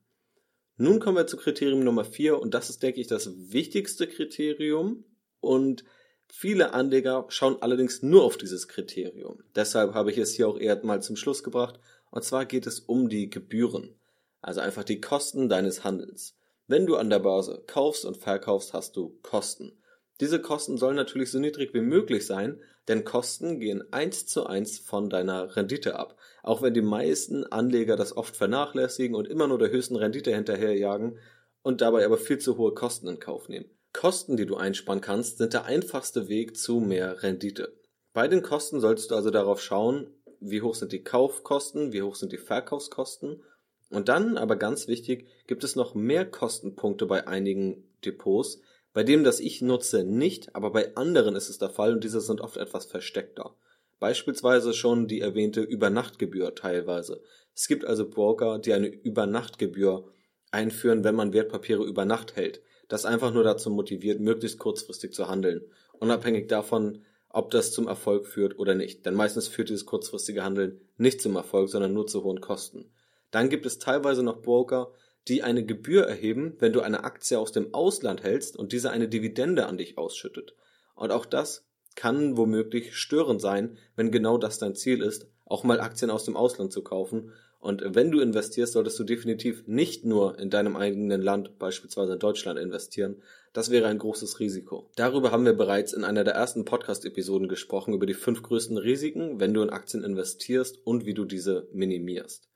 Nun 0.76 1.00
kommen 1.00 1.16
wir 1.16 1.26
zu 1.26 1.36
Kriterium 1.36 1.80
Nummer 1.80 2.04
4 2.04 2.40
und 2.40 2.54
das 2.54 2.70
ist, 2.70 2.82
denke 2.82 3.00
ich, 3.00 3.08
das 3.08 3.30
wichtigste 3.50 4.06
Kriterium 4.06 5.04
und 5.40 5.84
viele 6.28 6.72
Anleger 6.72 7.26
schauen 7.30 7.60
allerdings 7.60 8.02
nur 8.02 8.22
auf 8.22 8.36
dieses 8.36 8.68
Kriterium. 8.68 9.42
Deshalb 9.56 9.94
habe 9.94 10.10
ich 10.12 10.18
es 10.18 10.34
hier 10.34 10.48
auch 10.48 10.58
eher 10.58 10.82
mal 10.84 11.02
zum 11.02 11.16
Schluss 11.16 11.42
gebracht 11.42 11.80
und 12.10 12.22
zwar 12.22 12.46
geht 12.46 12.66
es 12.66 12.80
um 12.80 13.08
die 13.08 13.28
Gebühren, 13.28 13.98
also 14.40 14.60
einfach 14.60 14.84
die 14.84 15.00
Kosten 15.00 15.48
deines 15.48 15.84
Handels. 15.84 16.36
Wenn 16.68 16.86
du 16.86 16.96
an 16.96 17.10
der 17.10 17.18
Börse 17.18 17.64
kaufst 17.66 18.04
und 18.04 18.16
verkaufst, 18.16 18.72
hast 18.72 18.94
du 18.96 19.18
Kosten. 19.22 19.77
Diese 20.20 20.40
Kosten 20.40 20.78
sollen 20.78 20.96
natürlich 20.96 21.30
so 21.30 21.38
niedrig 21.38 21.74
wie 21.74 21.80
möglich 21.80 22.26
sein, 22.26 22.60
denn 22.88 23.04
Kosten 23.04 23.60
gehen 23.60 23.84
eins 23.92 24.26
zu 24.26 24.46
eins 24.46 24.78
von 24.78 25.10
deiner 25.10 25.54
Rendite 25.56 25.96
ab. 25.96 26.16
Auch 26.42 26.62
wenn 26.62 26.74
die 26.74 26.82
meisten 26.82 27.44
Anleger 27.44 27.96
das 27.96 28.16
oft 28.16 28.34
vernachlässigen 28.34 29.14
und 29.14 29.28
immer 29.28 29.46
nur 29.46 29.58
der 29.58 29.70
höchsten 29.70 29.96
Rendite 29.96 30.34
hinterherjagen 30.34 31.18
und 31.62 31.80
dabei 31.80 32.04
aber 32.04 32.18
viel 32.18 32.38
zu 32.38 32.56
hohe 32.56 32.74
Kosten 32.74 33.08
in 33.08 33.20
Kauf 33.20 33.48
nehmen. 33.48 33.70
Kosten, 33.92 34.36
die 34.36 34.46
du 34.46 34.56
einsparen 34.56 35.00
kannst, 35.00 35.38
sind 35.38 35.52
der 35.52 35.64
einfachste 35.64 36.28
Weg 36.28 36.56
zu 36.56 36.80
mehr 36.80 37.22
Rendite. 37.22 37.76
Bei 38.12 38.26
den 38.26 38.42
Kosten 38.42 38.80
solltest 38.80 39.10
du 39.10 39.14
also 39.14 39.30
darauf 39.30 39.62
schauen, 39.62 40.08
wie 40.40 40.62
hoch 40.62 40.74
sind 40.74 40.92
die 40.92 41.02
Kaufkosten, 41.02 41.92
wie 41.92 42.02
hoch 42.02 42.14
sind 42.14 42.32
die 42.32 42.38
Verkaufskosten. 42.38 43.42
Und 43.90 44.08
dann, 44.08 44.36
aber 44.36 44.56
ganz 44.56 44.88
wichtig, 44.88 45.26
gibt 45.46 45.64
es 45.64 45.76
noch 45.76 45.94
mehr 45.94 46.24
Kostenpunkte 46.24 47.06
bei 47.06 47.26
einigen 47.26 47.84
Depots, 48.04 48.60
bei 48.92 49.02
dem, 49.04 49.24
das 49.24 49.40
ich 49.40 49.62
nutze, 49.62 50.04
nicht, 50.04 50.54
aber 50.54 50.70
bei 50.70 50.96
anderen 50.96 51.36
ist 51.36 51.48
es 51.48 51.58
der 51.58 51.70
Fall 51.70 51.92
und 51.92 52.04
diese 52.04 52.20
sind 52.20 52.40
oft 52.40 52.56
etwas 52.56 52.86
versteckter. 52.86 53.54
Beispielsweise 54.00 54.72
schon 54.72 55.08
die 55.08 55.20
erwähnte 55.20 55.60
Übernachtgebühr 55.60 56.54
teilweise. 56.54 57.20
Es 57.54 57.66
gibt 57.66 57.84
also 57.84 58.08
Broker, 58.08 58.58
die 58.58 58.72
eine 58.72 58.86
Übernachtgebühr 58.86 60.12
einführen, 60.50 61.04
wenn 61.04 61.14
man 61.14 61.32
Wertpapiere 61.32 61.84
über 61.84 62.04
Nacht 62.04 62.36
hält. 62.36 62.62
Das 62.88 63.04
einfach 63.04 63.32
nur 63.32 63.44
dazu 63.44 63.70
motiviert, 63.70 64.20
möglichst 64.20 64.58
kurzfristig 64.58 65.12
zu 65.12 65.28
handeln. 65.28 65.62
Unabhängig 65.98 66.46
davon, 66.46 67.02
ob 67.28 67.50
das 67.50 67.72
zum 67.72 67.86
Erfolg 67.86 68.26
führt 68.26 68.58
oder 68.58 68.74
nicht. 68.74 69.04
Denn 69.04 69.14
meistens 69.14 69.48
führt 69.48 69.68
dieses 69.68 69.84
kurzfristige 69.84 70.44
Handeln 70.44 70.80
nicht 70.96 71.20
zum 71.20 71.36
Erfolg, 71.36 71.68
sondern 71.68 71.92
nur 71.92 72.06
zu 72.06 72.24
hohen 72.24 72.40
Kosten. 72.40 72.90
Dann 73.30 73.50
gibt 73.50 73.66
es 73.66 73.78
teilweise 73.78 74.22
noch 74.22 74.40
Broker, 74.40 74.92
die 75.28 75.42
eine 75.42 75.64
Gebühr 75.64 76.04
erheben, 76.04 76.56
wenn 76.58 76.72
du 76.72 76.80
eine 76.80 77.04
Aktie 77.04 77.38
aus 77.38 77.52
dem 77.52 77.74
Ausland 77.74 78.22
hältst 78.22 78.56
und 78.56 78.72
diese 78.72 78.90
eine 78.90 79.08
Dividende 79.08 79.66
an 79.66 79.78
dich 79.78 79.98
ausschüttet. 79.98 80.54
Und 80.94 81.12
auch 81.12 81.26
das 81.26 81.66
kann 81.94 82.36
womöglich 82.36 82.96
störend 82.96 83.40
sein, 83.40 83.76
wenn 83.96 84.10
genau 84.10 84.38
das 84.38 84.58
dein 84.58 84.76
Ziel 84.76 85.02
ist, 85.02 85.26
auch 85.44 85.64
mal 85.64 85.80
Aktien 85.80 86.10
aus 86.10 86.24
dem 86.24 86.36
Ausland 86.36 86.72
zu 86.72 86.82
kaufen. 86.82 87.32
Und 87.60 87.82
wenn 87.94 88.12
du 88.12 88.20
investierst, 88.20 88.74
solltest 88.74 88.98
du 89.00 89.04
definitiv 89.04 89.66
nicht 89.66 90.04
nur 90.04 90.38
in 90.38 90.48
deinem 90.48 90.76
eigenen 90.76 91.20
Land, 91.20 91.58
beispielsweise 91.58 92.12
in 92.12 92.18
Deutschland, 92.20 92.58
investieren. 92.58 93.16
Das 93.52 93.70
wäre 93.70 93.88
ein 93.88 93.98
großes 93.98 94.38
Risiko. 94.38 94.88
Darüber 94.94 95.32
haben 95.32 95.44
wir 95.44 95.54
bereits 95.54 95.92
in 95.92 96.04
einer 96.04 96.22
der 96.22 96.34
ersten 96.34 96.64
Podcast-Episoden 96.64 97.48
gesprochen, 97.48 97.94
über 97.94 98.06
die 98.06 98.14
fünf 98.14 98.42
größten 98.42 98.78
Risiken, 98.78 99.40
wenn 99.40 99.54
du 99.54 99.62
in 99.62 99.70
Aktien 99.70 100.04
investierst 100.04 100.78
und 100.84 101.04
wie 101.04 101.14
du 101.14 101.24
diese 101.24 101.66
minimierst. 101.72 102.48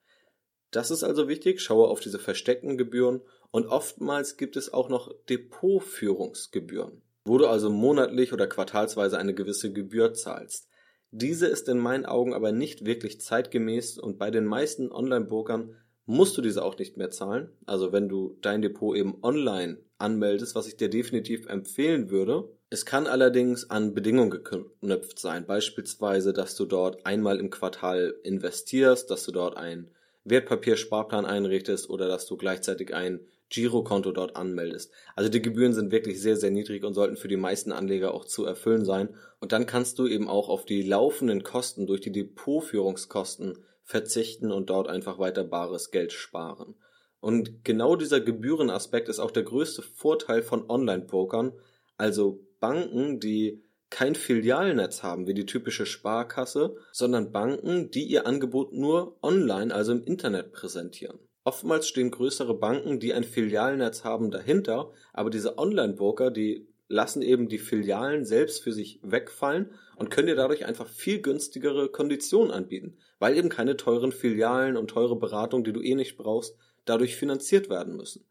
Das 0.72 0.90
ist 0.90 1.04
also 1.04 1.28
wichtig, 1.28 1.60
schaue 1.60 1.86
auf 1.86 2.00
diese 2.00 2.18
versteckten 2.18 2.76
Gebühren 2.76 3.20
und 3.50 3.66
oftmals 3.66 4.38
gibt 4.38 4.56
es 4.56 4.72
auch 4.72 4.88
noch 4.88 5.14
Depotführungsgebühren, 5.28 7.02
wo 7.24 7.38
du 7.38 7.46
also 7.46 7.70
monatlich 7.70 8.32
oder 8.32 8.46
quartalsweise 8.46 9.18
eine 9.18 9.34
gewisse 9.34 9.72
Gebühr 9.72 10.14
zahlst. 10.14 10.68
Diese 11.10 11.46
ist 11.46 11.68
in 11.68 11.78
meinen 11.78 12.06
Augen 12.06 12.32
aber 12.32 12.52
nicht 12.52 12.86
wirklich 12.86 13.20
zeitgemäß 13.20 13.98
und 13.98 14.18
bei 14.18 14.30
den 14.30 14.46
meisten 14.46 14.90
Online-Brokern 14.90 15.76
musst 16.06 16.38
du 16.38 16.42
diese 16.42 16.64
auch 16.64 16.78
nicht 16.78 16.96
mehr 16.96 17.10
zahlen. 17.10 17.50
Also 17.66 17.92
wenn 17.92 18.08
du 18.08 18.38
dein 18.40 18.62
Depot 18.62 18.96
eben 18.96 19.18
online 19.22 19.78
anmeldest, 19.98 20.54
was 20.54 20.66
ich 20.66 20.76
dir 20.76 20.88
definitiv 20.88 21.46
empfehlen 21.46 22.10
würde. 22.10 22.48
Es 22.70 22.86
kann 22.86 23.06
allerdings 23.06 23.68
an 23.68 23.94
Bedingungen 23.94 24.30
geknüpft 24.30 25.18
sein. 25.18 25.46
Beispielsweise, 25.46 26.32
dass 26.32 26.56
du 26.56 26.64
dort 26.64 27.04
einmal 27.04 27.38
im 27.38 27.50
Quartal 27.50 28.14
investierst, 28.22 29.10
dass 29.10 29.24
du 29.24 29.32
dort 29.32 29.56
ein 29.58 29.90
Wertpapiersparplan 30.24 31.24
einrichtest 31.24 31.90
oder 31.90 32.08
dass 32.08 32.26
du 32.26 32.36
gleichzeitig 32.36 32.94
ein 32.94 33.20
Girokonto 33.48 34.12
dort 34.12 34.36
anmeldest. 34.36 34.92
Also 35.14 35.28
die 35.28 35.42
Gebühren 35.42 35.74
sind 35.74 35.92
wirklich 35.92 36.20
sehr, 36.20 36.36
sehr 36.36 36.50
niedrig 36.50 36.84
und 36.84 36.94
sollten 36.94 37.16
für 37.16 37.28
die 37.28 37.36
meisten 37.36 37.70
Anleger 37.70 38.14
auch 38.14 38.24
zu 38.24 38.46
erfüllen 38.46 38.84
sein. 38.84 39.14
Und 39.40 39.52
dann 39.52 39.66
kannst 39.66 39.98
du 39.98 40.06
eben 40.06 40.28
auch 40.28 40.48
auf 40.48 40.64
die 40.64 40.82
laufenden 40.82 41.42
Kosten 41.42 41.86
durch 41.86 42.00
die 42.00 42.12
Depotführungskosten 42.12 43.58
verzichten 43.84 44.50
und 44.50 44.70
dort 44.70 44.88
einfach 44.88 45.18
weiter 45.18 45.44
bares 45.44 45.90
Geld 45.90 46.12
sparen. 46.12 46.76
Und 47.20 47.64
genau 47.64 47.94
dieser 47.94 48.20
Gebührenaspekt 48.20 49.08
ist 49.08 49.18
auch 49.20 49.30
der 49.30 49.44
größte 49.44 49.82
Vorteil 49.82 50.42
von 50.42 50.68
Online-Pokern, 50.68 51.52
also 51.96 52.40
Banken, 52.58 53.20
die 53.20 53.62
kein 53.92 54.14
Filialnetz 54.14 55.02
haben 55.02 55.26
wie 55.26 55.34
die 55.34 55.44
typische 55.44 55.84
Sparkasse, 55.84 56.76
sondern 56.92 57.30
Banken, 57.30 57.90
die 57.90 58.04
ihr 58.04 58.26
Angebot 58.26 58.72
nur 58.72 59.22
online, 59.22 59.72
also 59.72 59.92
im 59.92 60.02
Internet 60.02 60.50
präsentieren. 60.52 61.18
Oftmals 61.44 61.86
stehen 61.86 62.10
größere 62.10 62.54
Banken, 62.54 63.00
die 63.00 63.12
ein 63.12 63.22
Filialnetz 63.22 64.02
haben, 64.02 64.30
dahinter, 64.30 64.92
aber 65.12 65.28
diese 65.28 65.58
Online-Broker, 65.58 66.30
die 66.30 66.68
lassen 66.88 67.20
eben 67.20 67.48
die 67.48 67.58
Filialen 67.58 68.24
selbst 68.24 68.62
für 68.62 68.72
sich 68.72 68.98
wegfallen 69.02 69.72
und 69.96 70.10
können 70.10 70.28
dir 70.28 70.36
dadurch 70.36 70.64
einfach 70.64 70.88
viel 70.88 71.20
günstigere 71.20 71.90
Konditionen 71.90 72.50
anbieten, 72.50 72.96
weil 73.18 73.36
eben 73.36 73.50
keine 73.50 73.76
teuren 73.76 74.12
Filialen 74.12 74.78
und 74.78 74.88
teure 74.88 75.16
Beratung, 75.16 75.64
die 75.64 75.72
du 75.72 75.82
eh 75.82 75.94
nicht 75.94 76.16
brauchst, 76.16 76.56
dadurch 76.86 77.16
finanziert 77.16 77.68
werden 77.68 77.96
müssen. 77.96 78.24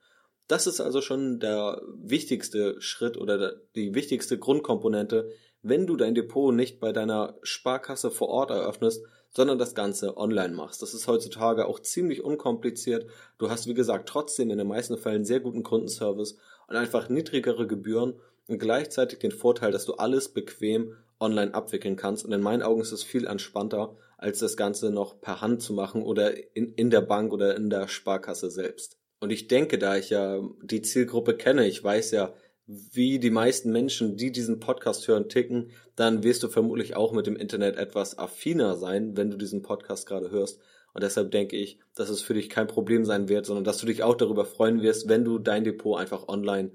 Das 0.47 0.67
ist 0.67 0.81
also 0.81 1.01
schon 1.01 1.39
der 1.39 1.81
wichtigste 1.95 2.75
Schritt 2.81 3.15
oder 3.15 3.55
die 3.75 3.95
wichtigste 3.95 4.37
Grundkomponente, 4.37 5.31
wenn 5.63 5.87
du 5.87 5.95
dein 5.95 6.15
Depot 6.15 6.53
nicht 6.53 6.79
bei 6.79 6.91
deiner 6.91 7.37
Sparkasse 7.43 8.11
vor 8.11 8.29
Ort 8.29 8.51
eröffnest, 8.51 9.03
sondern 9.29 9.57
das 9.57 9.75
Ganze 9.75 10.17
online 10.17 10.53
machst. 10.53 10.81
Das 10.81 10.93
ist 10.93 11.07
heutzutage 11.07 11.65
auch 11.65 11.79
ziemlich 11.79 12.23
unkompliziert. 12.23 13.05
Du 13.37 13.49
hast, 13.49 13.67
wie 13.67 13.73
gesagt, 13.73 14.09
trotzdem 14.09 14.49
in 14.49 14.57
den 14.57 14.67
meisten 14.67 14.97
Fällen 14.97 15.25
sehr 15.25 15.39
guten 15.39 15.63
Kundenservice 15.63 16.37
und 16.67 16.75
einfach 16.75 17.09
niedrigere 17.09 17.67
Gebühren 17.67 18.15
und 18.47 18.59
gleichzeitig 18.59 19.19
den 19.19 19.31
Vorteil, 19.31 19.71
dass 19.71 19.85
du 19.85 19.93
alles 19.93 20.29
bequem 20.29 20.95
online 21.19 21.53
abwickeln 21.53 21.95
kannst. 21.95 22.25
Und 22.25 22.33
in 22.33 22.41
meinen 22.41 22.63
Augen 22.63 22.81
ist 22.81 22.91
es 22.91 23.03
viel 23.03 23.25
entspannter, 23.25 23.95
als 24.17 24.39
das 24.39 24.57
Ganze 24.57 24.91
noch 24.91 25.21
per 25.21 25.41
Hand 25.41 25.61
zu 25.61 25.73
machen 25.73 26.03
oder 26.03 26.33
in, 26.55 26.73
in 26.73 26.89
der 26.89 27.01
Bank 27.01 27.31
oder 27.31 27.55
in 27.55 27.69
der 27.69 27.87
Sparkasse 27.87 28.51
selbst. 28.51 28.97
Und 29.19 29.29
ich 29.29 29.47
denke, 29.47 29.77
da 29.77 29.95
ich 29.95 30.09
ja 30.09 30.41
die 30.63 30.81
Zielgruppe 30.81 31.35
kenne, 31.37 31.67
ich 31.67 31.81
weiß 31.81 32.11
ja, 32.11 32.33
wie 32.67 33.19
die 33.19 33.31
meisten 33.31 33.71
Menschen, 33.71 34.17
die 34.17 34.31
diesen 34.31 34.59
Podcast 34.59 35.07
hören, 35.07 35.29
ticken, 35.29 35.71
dann 35.95 36.23
wirst 36.23 36.43
du 36.43 36.47
vermutlich 36.47 36.95
auch 36.95 37.11
mit 37.11 37.27
dem 37.27 37.35
Internet 37.35 37.75
etwas 37.75 38.17
affiner 38.17 38.75
sein, 38.75 39.17
wenn 39.17 39.31
du 39.31 39.37
diesen 39.37 39.61
Podcast 39.61 40.07
gerade 40.07 40.31
hörst. 40.31 40.59
Und 40.93 41.03
deshalb 41.03 41.31
denke 41.31 41.57
ich, 41.57 41.79
dass 41.95 42.09
es 42.09 42.21
für 42.21 42.33
dich 42.33 42.49
kein 42.49 42.67
Problem 42.67 43.05
sein 43.05 43.29
wird, 43.29 43.45
sondern 43.45 43.63
dass 43.63 43.77
du 43.77 43.85
dich 43.85 44.03
auch 44.03 44.15
darüber 44.15 44.45
freuen 44.45 44.81
wirst, 44.81 45.09
wenn 45.09 45.23
du 45.23 45.39
dein 45.39 45.63
Depot 45.63 45.97
einfach 45.99 46.27
online 46.27 46.71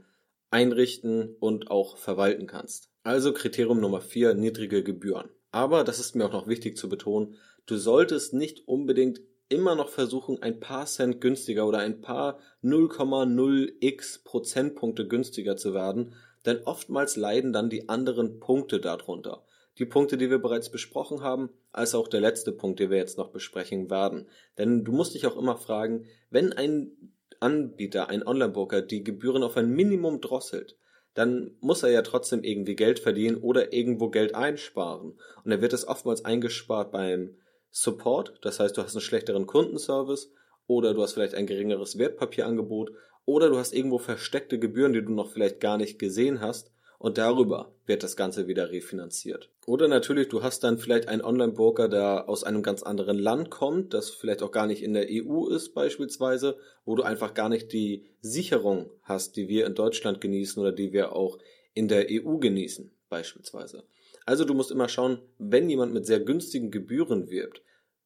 einrichten 0.50 1.36
und 1.38 1.70
auch 1.70 1.96
verwalten 1.96 2.46
kannst. 2.46 2.90
Also 3.02 3.32
Kriterium 3.32 3.80
Nummer 3.80 4.00
vier: 4.00 4.34
niedrige 4.34 4.82
Gebühren. 4.82 5.28
Aber, 5.50 5.84
das 5.84 5.98
ist 5.98 6.14
mir 6.14 6.26
auch 6.26 6.32
noch 6.32 6.48
wichtig 6.48 6.76
zu 6.76 6.88
betonen, 6.88 7.36
du 7.66 7.76
solltest 7.76 8.34
nicht 8.34 8.66
unbedingt 8.66 9.20
immer 9.48 9.74
noch 9.74 9.88
versuchen, 9.88 10.42
ein 10.42 10.60
paar 10.60 10.86
Cent 10.86 11.20
günstiger 11.20 11.66
oder 11.66 11.78
ein 11.78 12.00
paar 12.00 12.38
0,0x 12.62 14.24
Prozentpunkte 14.24 15.06
günstiger 15.06 15.56
zu 15.56 15.74
werden, 15.74 16.14
denn 16.44 16.62
oftmals 16.64 17.16
leiden 17.16 17.52
dann 17.52 17.70
die 17.70 17.88
anderen 17.88 18.40
Punkte 18.40 18.80
darunter. 18.80 19.44
Die 19.78 19.84
Punkte, 19.84 20.16
die 20.16 20.30
wir 20.30 20.38
bereits 20.38 20.70
besprochen 20.70 21.22
haben, 21.22 21.50
als 21.70 21.94
auch 21.94 22.08
der 22.08 22.20
letzte 22.20 22.52
Punkt, 22.52 22.80
den 22.80 22.90
wir 22.90 22.96
jetzt 22.96 23.18
noch 23.18 23.30
besprechen 23.30 23.90
werden. 23.90 24.26
Denn 24.56 24.84
du 24.84 24.92
musst 24.92 25.14
dich 25.14 25.26
auch 25.26 25.36
immer 25.36 25.56
fragen, 25.56 26.06
wenn 26.30 26.52
ein 26.52 27.12
Anbieter, 27.40 28.08
ein 28.08 28.26
Online-Broker 28.26 28.80
die 28.80 29.04
Gebühren 29.04 29.42
auf 29.42 29.56
ein 29.56 29.68
Minimum 29.68 30.22
drosselt, 30.22 30.78
dann 31.12 31.56
muss 31.60 31.82
er 31.82 31.90
ja 31.90 32.02
trotzdem 32.02 32.42
irgendwie 32.42 32.76
Geld 32.76 32.98
verdienen 32.98 33.36
oder 33.36 33.72
irgendwo 33.72 34.08
Geld 34.08 34.34
einsparen. 34.34 35.18
Und 35.44 35.50
er 35.50 35.60
wird 35.60 35.72
es 35.72 35.86
oftmals 35.86 36.24
eingespart 36.24 36.92
beim 36.92 37.36
Support, 37.78 38.38
das 38.40 38.58
heißt, 38.58 38.74
du 38.74 38.82
hast 38.82 38.94
einen 38.94 39.02
schlechteren 39.02 39.46
Kundenservice 39.46 40.32
oder 40.66 40.94
du 40.94 41.02
hast 41.02 41.12
vielleicht 41.12 41.34
ein 41.34 41.46
geringeres 41.46 41.98
Wertpapierangebot 41.98 42.92
oder 43.26 43.50
du 43.50 43.58
hast 43.58 43.74
irgendwo 43.74 43.98
versteckte 43.98 44.58
Gebühren, 44.58 44.94
die 44.94 45.04
du 45.04 45.12
noch 45.12 45.30
vielleicht 45.30 45.60
gar 45.60 45.76
nicht 45.76 45.98
gesehen 45.98 46.40
hast 46.40 46.72
und 46.98 47.18
darüber 47.18 47.74
wird 47.84 48.02
das 48.02 48.16
Ganze 48.16 48.46
wieder 48.46 48.70
refinanziert. 48.70 49.50
Oder 49.66 49.88
natürlich, 49.88 50.28
du 50.28 50.42
hast 50.42 50.64
dann 50.64 50.78
vielleicht 50.78 51.08
einen 51.08 51.20
Online-Broker, 51.20 51.90
der 51.90 52.30
aus 52.30 52.44
einem 52.44 52.62
ganz 52.62 52.82
anderen 52.82 53.18
Land 53.18 53.50
kommt, 53.50 53.92
das 53.92 54.08
vielleicht 54.08 54.42
auch 54.42 54.52
gar 54.52 54.66
nicht 54.66 54.82
in 54.82 54.94
der 54.94 55.08
EU 55.10 55.48
ist 55.48 55.74
beispielsweise, 55.74 56.56
wo 56.86 56.94
du 56.94 57.02
einfach 57.02 57.34
gar 57.34 57.50
nicht 57.50 57.74
die 57.74 58.06
Sicherung 58.22 58.88
hast, 59.02 59.36
die 59.36 59.48
wir 59.48 59.66
in 59.66 59.74
Deutschland 59.74 60.22
genießen 60.22 60.62
oder 60.62 60.72
die 60.72 60.94
wir 60.94 61.14
auch 61.14 61.36
in 61.74 61.88
der 61.88 62.06
EU 62.10 62.38
genießen 62.38 62.90
beispielsweise. 63.10 63.84
Also 64.26 64.44
du 64.44 64.54
musst 64.54 64.72
immer 64.72 64.88
schauen, 64.88 65.20
wenn 65.38 65.70
jemand 65.70 65.94
mit 65.94 66.04
sehr 66.04 66.20
günstigen 66.20 66.70
Gebühren 66.70 67.30
wirbt, 67.30 67.62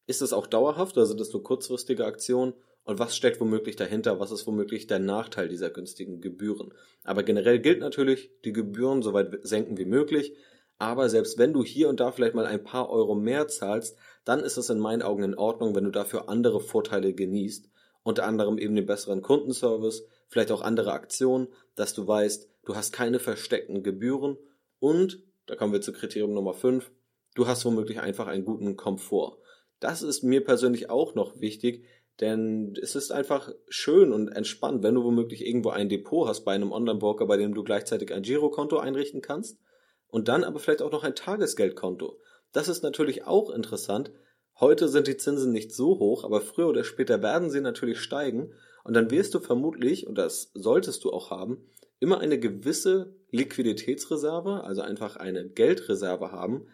ist 0.06 0.22
es 0.22 0.32
auch 0.32 0.46
dauerhaft 0.46 0.96
oder 0.96 1.06
sind 1.06 1.18
das 1.18 1.32
nur 1.32 1.42
kurzfristige 1.42 2.04
Aktionen? 2.04 2.52
Und 2.84 2.98
was 2.98 3.16
steckt 3.16 3.40
womöglich 3.40 3.76
dahinter? 3.76 4.20
Was 4.20 4.30
ist 4.30 4.46
womöglich 4.46 4.86
der 4.86 4.98
Nachteil 4.98 5.48
dieser 5.48 5.70
günstigen 5.70 6.20
Gebühren? 6.20 6.74
Aber 7.04 7.22
generell 7.22 7.58
gilt 7.58 7.80
natürlich, 7.80 8.30
die 8.44 8.52
Gebühren 8.52 9.02
so 9.02 9.12
weit 9.12 9.38
senken 9.42 9.78
wie 9.78 9.84
möglich. 9.84 10.34
Aber 10.78 11.08
selbst 11.08 11.38
wenn 11.38 11.52
du 11.52 11.62
hier 11.62 11.88
und 11.88 12.00
da 12.00 12.10
vielleicht 12.10 12.34
mal 12.34 12.46
ein 12.46 12.64
paar 12.64 12.90
Euro 12.90 13.14
mehr 13.14 13.48
zahlst, 13.48 13.96
dann 14.24 14.40
ist 14.40 14.56
es 14.56 14.70
in 14.70 14.78
meinen 14.78 15.02
Augen 15.02 15.22
in 15.22 15.34
Ordnung, 15.34 15.74
wenn 15.74 15.84
du 15.84 15.90
dafür 15.90 16.28
andere 16.28 16.60
Vorteile 16.60 17.14
genießt. 17.14 17.70
Unter 18.02 18.24
anderem 18.24 18.58
eben 18.58 18.74
den 18.74 18.86
besseren 18.86 19.22
Kundenservice, 19.22 20.04
vielleicht 20.26 20.52
auch 20.52 20.62
andere 20.62 20.92
Aktionen, 20.92 21.48
dass 21.76 21.94
du 21.94 22.06
weißt, 22.06 22.48
du 22.64 22.74
hast 22.74 22.92
keine 22.92 23.18
versteckten 23.18 23.82
Gebühren 23.82 24.38
und 24.78 25.22
da 25.50 25.56
kommen 25.56 25.72
wir 25.72 25.80
zu 25.80 25.92
Kriterium 25.92 26.32
Nummer 26.32 26.54
5, 26.54 26.92
du 27.34 27.48
hast 27.48 27.64
womöglich 27.64 27.98
einfach 27.98 28.28
einen 28.28 28.44
guten 28.44 28.76
Komfort. 28.76 29.38
Das 29.80 30.00
ist 30.00 30.22
mir 30.22 30.44
persönlich 30.44 30.90
auch 30.90 31.16
noch 31.16 31.40
wichtig, 31.40 31.84
denn 32.20 32.76
es 32.80 32.94
ist 32.94 33.10
einfach 33.10 33.50
schön 33.68 34.12
und 34.12 34.28
entspannt, 34.28 34.84
wenn 34.84 34.94
du 34.94 35.02
womöglich 35.02 35.44
irgendwo 35.44 35.70
ein 35.70 35.88
Depot 35.88 36.28
hast 36.28 36.44
bei 36.44 36.52
einem 36.52 36.70
Online-Broker, 36.70 37.26
bei 37.26 37.36
dem 37.36 37.52
du 37.52 37.64
gleichzeitig 37.64 38.14
ein 38.14 38.22
Girokonto 38.22 38.78
einrichten 38.78 39.22
kannst 39.22 39.58
und 40.06 40.28
dann 40.28 40.44
aber 40.44 40.60
vielleicht 40.60 40.82
auch 40.82 40.92
noch 40.92 41.02
ein 41.02 41.16
Tagesgeldkonto. 41.16 42.20
Das 42.52 42.68
ist 42.68 42.84
natürlich 42.84 43.24
auch 43.24 43.50
interessant. 43.50 44.12
Heute 44.60 44.88
sind 44.88 45.08
die 45.08 45.16
Zinsen 45.16 45.50
nicht 45.50 45.74
so 45.74 45.98
hoch, 45.98 46.22
aber 46.22 46.40
früher 46.42 46.68
oder 46.68 46.84
später 46.84 47.22
werden 47.22 47.50
sie 47.50 47.60
natürlich 47.60 47.98
steigen 47.98 48.52
und 48.84 48.94
dann 48.94 49.10
wirst 49.10 49.34
du 49.34 49.40
vermutlich, 49.40 50.06
und 50.06 50.16
das 50.16 50.52
solltest 50.54 51.02
du 51.02 51.10
auch 51.10 51.30
haben, 51.30 51.66
immer 52.00 52.18
eine 52.18 52.38
gewisse 52.38 53.14
Liquiditätsreserve, 53.30 54.64
also 54.64 54.82
einfach 54.82 55.16
eine 55.16 55.48
Geldreserve 55.48 56.32
haben, 56.32 56.66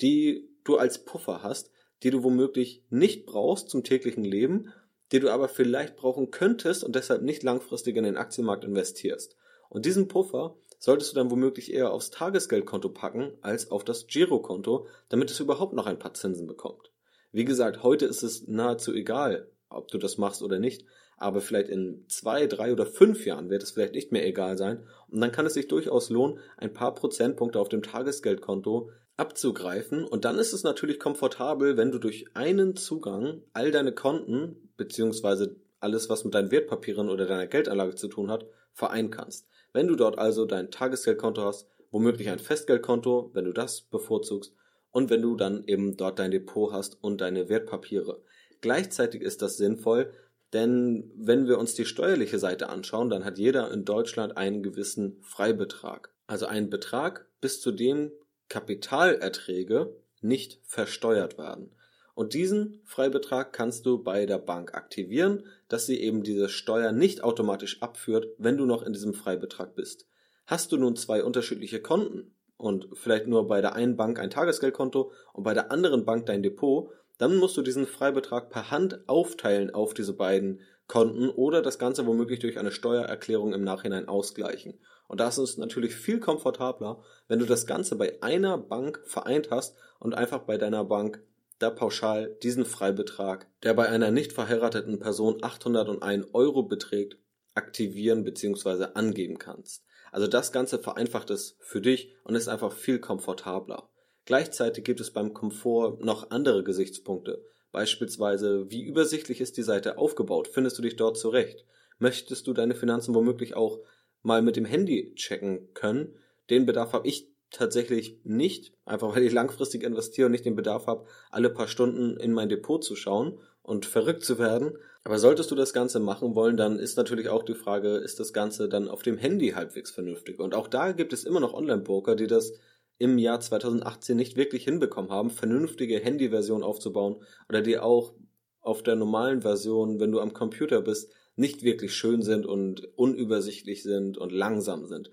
die 0.00 0.48
du 0.64 0.76
als 0.76 1.04
Puffer 1.04 1.42
hast, 1.42 1.70
die 2.02 2.10
du 2.10 2.22
womöglich 2.22 2.84
nicht 2.90 3.26
brauchst 3.26 3.68
zum 3.68 3.84
täglichen 3.84 4.24
Leben, 4.24 4.72
die 5.12 5.20
du 5.20 5.30
aber 5.30 5.48
vielleicht 5.48 5.96
brauchen 5.96 6.30
könntest 6.30 6.82
und 6.82 6.96
deshalb 6.96 7.22
nicht 7.22 7.42
langfristig 7.42 7.96
in 7.96 8.04
den 8.04 8.16
Aktienmarkt 8.16 8.64
investierst. 8.64 9.36
Und 9.68 9.86
diesen 9.86 10.08
Puffer 10.08 10.56
solltest 10.78 11.12
du 11.12 11.16
dann 11.16 11.30
womöglich 11.30 11.72
eher 11.72 11.92
aufs 11.92 12.10
Tagesgeldkonto 12.10 12.88
packen 12.88 13.32
als 13.42 13.70
auf 13.70 13.84
das 13.84 14.06
Girokonto, 14.06 14.86
damit 15.08 15.30
es 15.30 15.40
überhaupt 15.40 15.74
noch 15.74 15.86
ein 15.86 15.98
paar 15.98 16.14
Zinsen 16.14 16.46
bekommt. 16.46 16.90
Wie 17.32 17.44
gesagt, 17.44 17.82
heute 17.82 18.06
ist 18.06 18.22
es 18.22 18.48
nahezu 18.48 18.94
egal, 18.94 19.50
ob 19.68 19.88
du 19.88 19.98
das 19.98 20.18
machst 20.18 20.42
oder 20.42 20.58
nicht, 20.58 20.84
aber 21.20 21.40
vielleicht 21.40 21.68
in 21.68 22.04
zwei, 22.08 22.46
drei 22.46 22.72
oder 22.72 22.86
fünf 22.86 23.24
Jahren 23.24 23.50
wird 23.50 23.62
es 23.62 23.70
vielleicht 23.70 23.94
nicht 23.94 24.10
mehr 24.10 24.26
egal 24.26 24.58
sein 24.58 24.84
und 25.08 25.20
dann 25.20 25.30
kann 25.30 25.46
es 25.46 25.54
sich 25.54 25.68
durchaus 25.68 26.10
lohnen, 26.10 26.40
ein 26.56 26.72
paar 26.72 26.94
Prozentpunkte 26.94 27.60
auf 27.60 27.68
dem 27.68 27.82
Tagesgeldkonto 27.82 28.90
abzugreifen 29.16 30.04
und 30.04 30.24
dann 30.24 30.38
ist 30.38 30.52
es 30.52 30.64
natürlich 30.64 30.98
komfortabel, 30.98 31.76
wenn 31.76 31.92
du 31.92 31.98
durch 31.98 32.24
einen 32.34 32.74
Zugang 32.74 33.42
all 33.52 33.70
deine 33.70 33.92
Konten 33.92 34.70
beziehungsweise 34.76 35.56
alles, 35.78 36.08
was 36.08 36.24
mit 36.24 36.34
deinen 36.34 36.50
Wertpapieren 36.50 37.08
oder 37.08 37.26
deiner 37.26 37.46
Geldanlage 37.46 37.94
zu 37.94 38.08
tun 38.08 38.30
hat, 38.30 38.46
vereinen 38.72 39.10
kannst. 39.10 39.46
Wenn 39.72 39.86
du 39.86 39.94
dort 39.94 40.18
also 40.18 40.46
dein 40.46 40.70
Tagesgeldkonto 40.70 41.42
hast, 41.44 41.68
womöglich 41.90 42.30
ein 42.30 42.38
Festgeldkonto, 42.38 43.30
wenn 43.34 43.44
du 43.44 43.52
das 43.52 43.82
bevorzugst, 43.82 44.54
und 44.92 45.10
wenn 45.10 45.22
du 45.22 45.36
dann 45.36 45.64
eben 45.66 45.96
dort 45.96 46.18
dein 46.18 46.30
Depot 46.30 46.72
hast 46.72 46.98
und 47.02 47.20
deine 47.20 47.48
Wertpapiere. 47.48 48.20
Gleichzeitig 48.60 49.22
ist 49.22 49.40
das 49.40 49.56
sinnvoll, 49.56 50.12
denn 50.52 51.12
wenn 51.16 51.46
wir 51.46 51.58
uns 51.58 51.74
die 51.74 51.84
steuerliche 51.84 52.38
Seite 52.38 52.68
anschauen, 52.68 53.10
dann 53.10 53.24
hat 53.24 53.38
jeder 53.38 53.70
in 53.70 53.84
Deutschland 53.84 54.36
einen 54.36 54.62
gewissen 54.62 55.18
Freibetrag. 55.22 56.12
Also 56.26 56.46
einen 56.46 56.70
Betrag, 56.70 57.26
bis 57.40 57.60
zu 57.60 57.72
dem 57.72 58.10
Kapitalerträge 58.48 59.96
nicht 60.20 60.60
versteuert 60.64 61.38
werden. 61.38 61.72
Und 62.14 62.34
diesen 62.34 62.82
Freibetrag 62.84 63.52
kannst 63.52 63.86
du 63.86 64.02
bei 64.02 64.26
der 64.26 64.38
Bank 64.38 64.74
aktivieren, 64.74 65.46
dass 65.68 65.86
sie 65.86 66.00
eben 66.00 66.22
diese 66.22 66.48
Steuer 66.48 66.92
nicht 66.92 67.22
automatisch 67.22 67.80
abführt, 67.80 68.26
wenn 68.36 68.56
du 68.56 68.66
noch 68.66 68.82
in 68.82 68.92
diesem 68.92 69.14
Freibetrag 69.14 69.74
bist. 69.74 70.06
Hast 70.46 70.72
du 70.72 70.76
nun 70.76 70.96
zwei 70.96 71.22
unterschiedliche 71.22 71.80
Konten 71.80 72.34
und 72.56 72.88
vielleicht 72.94 73.26
nur 73.26 73.46
bei 73.46 73.60
der 73.60 73.74
einen 73.74 73.96
Bank 73.96 74.18
ein 74.18 74.30
Tagesgeldkonto 74.30 75.12
und 75.32 75.44
bei 75.44 75.54
der 75.54 75.70
anderen 75.70 76.04
Bank 76.04 76.26
dein 76.26 76.42
Depot, 76.42 76.90
dann 77.20 77.36
musst 77.36 77.54
du 77.58 77.62
diesen 77.62 77.86
Freibetrag 77.86 78.48
per 78.48 78.70
Hand 78.70 79.06
aufteilen 79.06 79.74
auf 79.74 79.92
diese 79.92 80.14
beiden 80.14 80.60
Konten 80.86 81.28
oder 81.28 81.60
das 81.60 81.78
Ganze 81.78 82.06
womöglich 82.06 82.38
durch 82.38 82.58
eine 82.58 82.72
Steuererklärung 82.72 83.52
im 83.52 83.62
Nachhinein 83.62 84.08
ausgleichen. 84.08 84.80
Und 85.06 85.20
das 85.20 85.36
ist 85.36 85.58
natürlich 85.58 85.94
viel 85.94 86.18
komfortabler, 86.18 87.02
wenn 87.28 87.38
du 87.38 87.44
das 87.44 87.66
Ganze 87.66 87.96
bei 87.96 88.22
einer 88.22 88.56
Bank 88.56 89.02
vereint 89.04 89.50
hast 89.50 89.76
und 89.98 90.14
einfach 90.14 90.40
bei 90.40 90.56
deiner 90.56 90.82
Bank 90.82 91.22
da 91.58 91.68
pauschal 91.68 92.38
diesen 92.42 92.64
Freibetrag, 92.64 93.46
der 93.64 93.74
bei 93.74 93.86
einer 93.86 94.10
nicht 94.10 94.32
verheirateten 94.32 94.98
Person 94.98 95.44
801 95.44 96.28
Euro 96.32 96.62
beträgt, 96.62 97.18
aktivieren 97.54 98.24
bzw. 98.24 98.86
angeben 98.94 99.36
kannst. 99.36 99.84
Also 100.10 100.26
das 100.26 100.52
Ganze 100.52 100.78
vereinfacht 100.78 101.28
es 101.28 101.58
für 101.60 101.82
dich 101.82 102.14
und 102.24 102.34
ist 102.34 102.48
einfach 102.48 102.72
viel 102.72 102.98
komfortabler. 102.98 103.89
Gleichzeitig 104.30 104.84
gibt 104.84 105.00
es 105.00 105.10
beim 105.10 105.34
Komfort 105.34 106.04
noch 106.04 106.30
andere 106.30 106.62
Gesichtspunkte. 106.62 107.44
Beispielsweise, 107.72 108.70
wie 108.70 108.84
übersichtlich 108.84 109.40
ist 109.40 109.56
die 109.56 109.64
Seite 109.64 109.98
aufgebaut? 109.98 110.46
Findest 110.46 110.78
du 110.78 110.82
dich 110.82 110.94
dort 110.94 111.18
zurecht? 111.18 111.64
Möchtest 111.98 112.46
du 112.46 112.52
deine 112.52 112.76
Finanzen 112.76 113.12
womöglich 113.12 113.56
auch 113.56 113.80
mal 114.22 114.40
mit 114.40 114.54
dem 114.54 114.64
Handy 114.64 115.16
checken 115.16 115.74
können? 115.74 116.14
Den 116.48 116.64
Bedarf 116.64 116.92
habe 116.92 117.08
ich 117.08 117.26
tatsächlich 117.50 118.20
nicht, 118.22 118.72
einfach 118.84 119.16
weil 119.16 119.24
ich 119.24 119.32
langfristig 119.32 119.82
investiere 119.82 120.26
und 120.26 120.30
nicht 120.30 120.44
den 120.44 120.54
Bedarf 120.54 120.86
habe, 120.86 121.06
alle 121.32 121.50
paar 121.50 121.66
Stunden 121.66 122.16
in 122.16 122.32
mein 122.32 122.48
Depot 122.48 122.84
zu 122.84 122.94
schauen 122.94 123.40
und 123.64 123.84
verrückt 123.84 124.22
zu 124.22 124.38
werden. 124.38 124.78
Aber 125.02 125.18
solltest 125.18 125.50
du 125.50 125.56
das 125.56 125.72
Ganze 125.72 125.98
machen 125.98 126.36
wollen, 126.36 126.56
dann 126.56 126.78
ist 126.78 126.96
natürlich 126.96 127.30
auch 127.30 127.42
die 127.42 127.54
Frage, 127.54 127.96
ist 127.96 128.20
das 128.20 128.32
Ganze 128.32 128.68
dann 128.68 128.86
auf 128.86 129.02
dem 129.02 129.18
Handy 129.18 129.48
halbwegs 129.48 129.90
vernünftig? 129.90 130.38
Und 130.38 130.54
auch 130.54 130.68
da 130.68 130.92
gibt 130.92 131.12
es 131.12 131.24
immer 131.24 131.40
noch 131.40 131.52
Online-Broker, 131.52 132.14
die 132.14 132.28
das 132.28 132.52
im 133.00 133.16
Jahr 133.16 133.40
2018 133.40 134.14
nicht 134.14 134.36
wirklich 134.36 134.64
hinbekommen 134.64 135.10
haben, 135.10 135.30
vernünftige 135.30 135.98
Handy-Versionen 135.98 136.62
aufzubauen 136.62 137.16
oder 137.48 137.62
die 137.62 137.78
auch 137.78 138.12
auf 138.60 138.82
der 138.82 138.94
normalen 138.94 139.40
Version, 139.40 139.98
wenn 140.00 140.12
du 140.12 140.20
am 140.20 140.34
Computer 140.34 140.82
bist, 140.82 141.10
nicht 141.34 141.62
wirklich 141.62 141.94
schön 141.94 142.20
sind 142.20 142.44
und 142.44 142.86
unübersichtlich 142.98 143.82
sind 143.82 144.18
und 144.18 144.32
langsam 144.32 144.84
sind. 144.84 145.10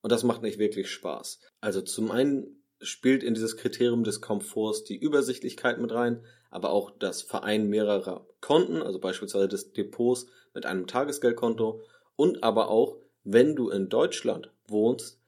Und 0.00 0.12
das 0.12 0.24
macht 0.24 0.40
nicht 0.40 0.58
wirklich 0.58 0.88
Spaß. 0.90 1.40
Also 1.60 1.82
zum 1.82 2.10
einen 2.10 2.64
spielt 2.80 3.22
in 3.22 3.34
dieses 3.34 3.58
Kriterium 3.58 4.02
des 4.02 4.22
Komforts 4.22 4.84
die 4.84 4.96
Übersichtlichkeit 4.96 5.78
mit 5.78 5.92
rein, 5.92 6.24
aber 6.50 6.70
auch 6.70 6.90
das 6.90 7.20
Verein 7.20 7.68
mehrerer 7.68 8.26
Konten, 8.40 8.80
also 8.80 8.98
beispielsweise 8.98 9.48
des 9.48 9.74
Depots 9.74 10.26
mit 10.54 10.64
einem 10.64 10.86
Tagesgeldkonto 10.86 11.82
und 12.16 12.42
aber 12.42 12.70
auch, 12.70 12.96
wenn 13.24 13.54
du 13.54 13.68
in 13.68 13.90
Deutschland 13.90 14.50
wohnst, 14.68 15.20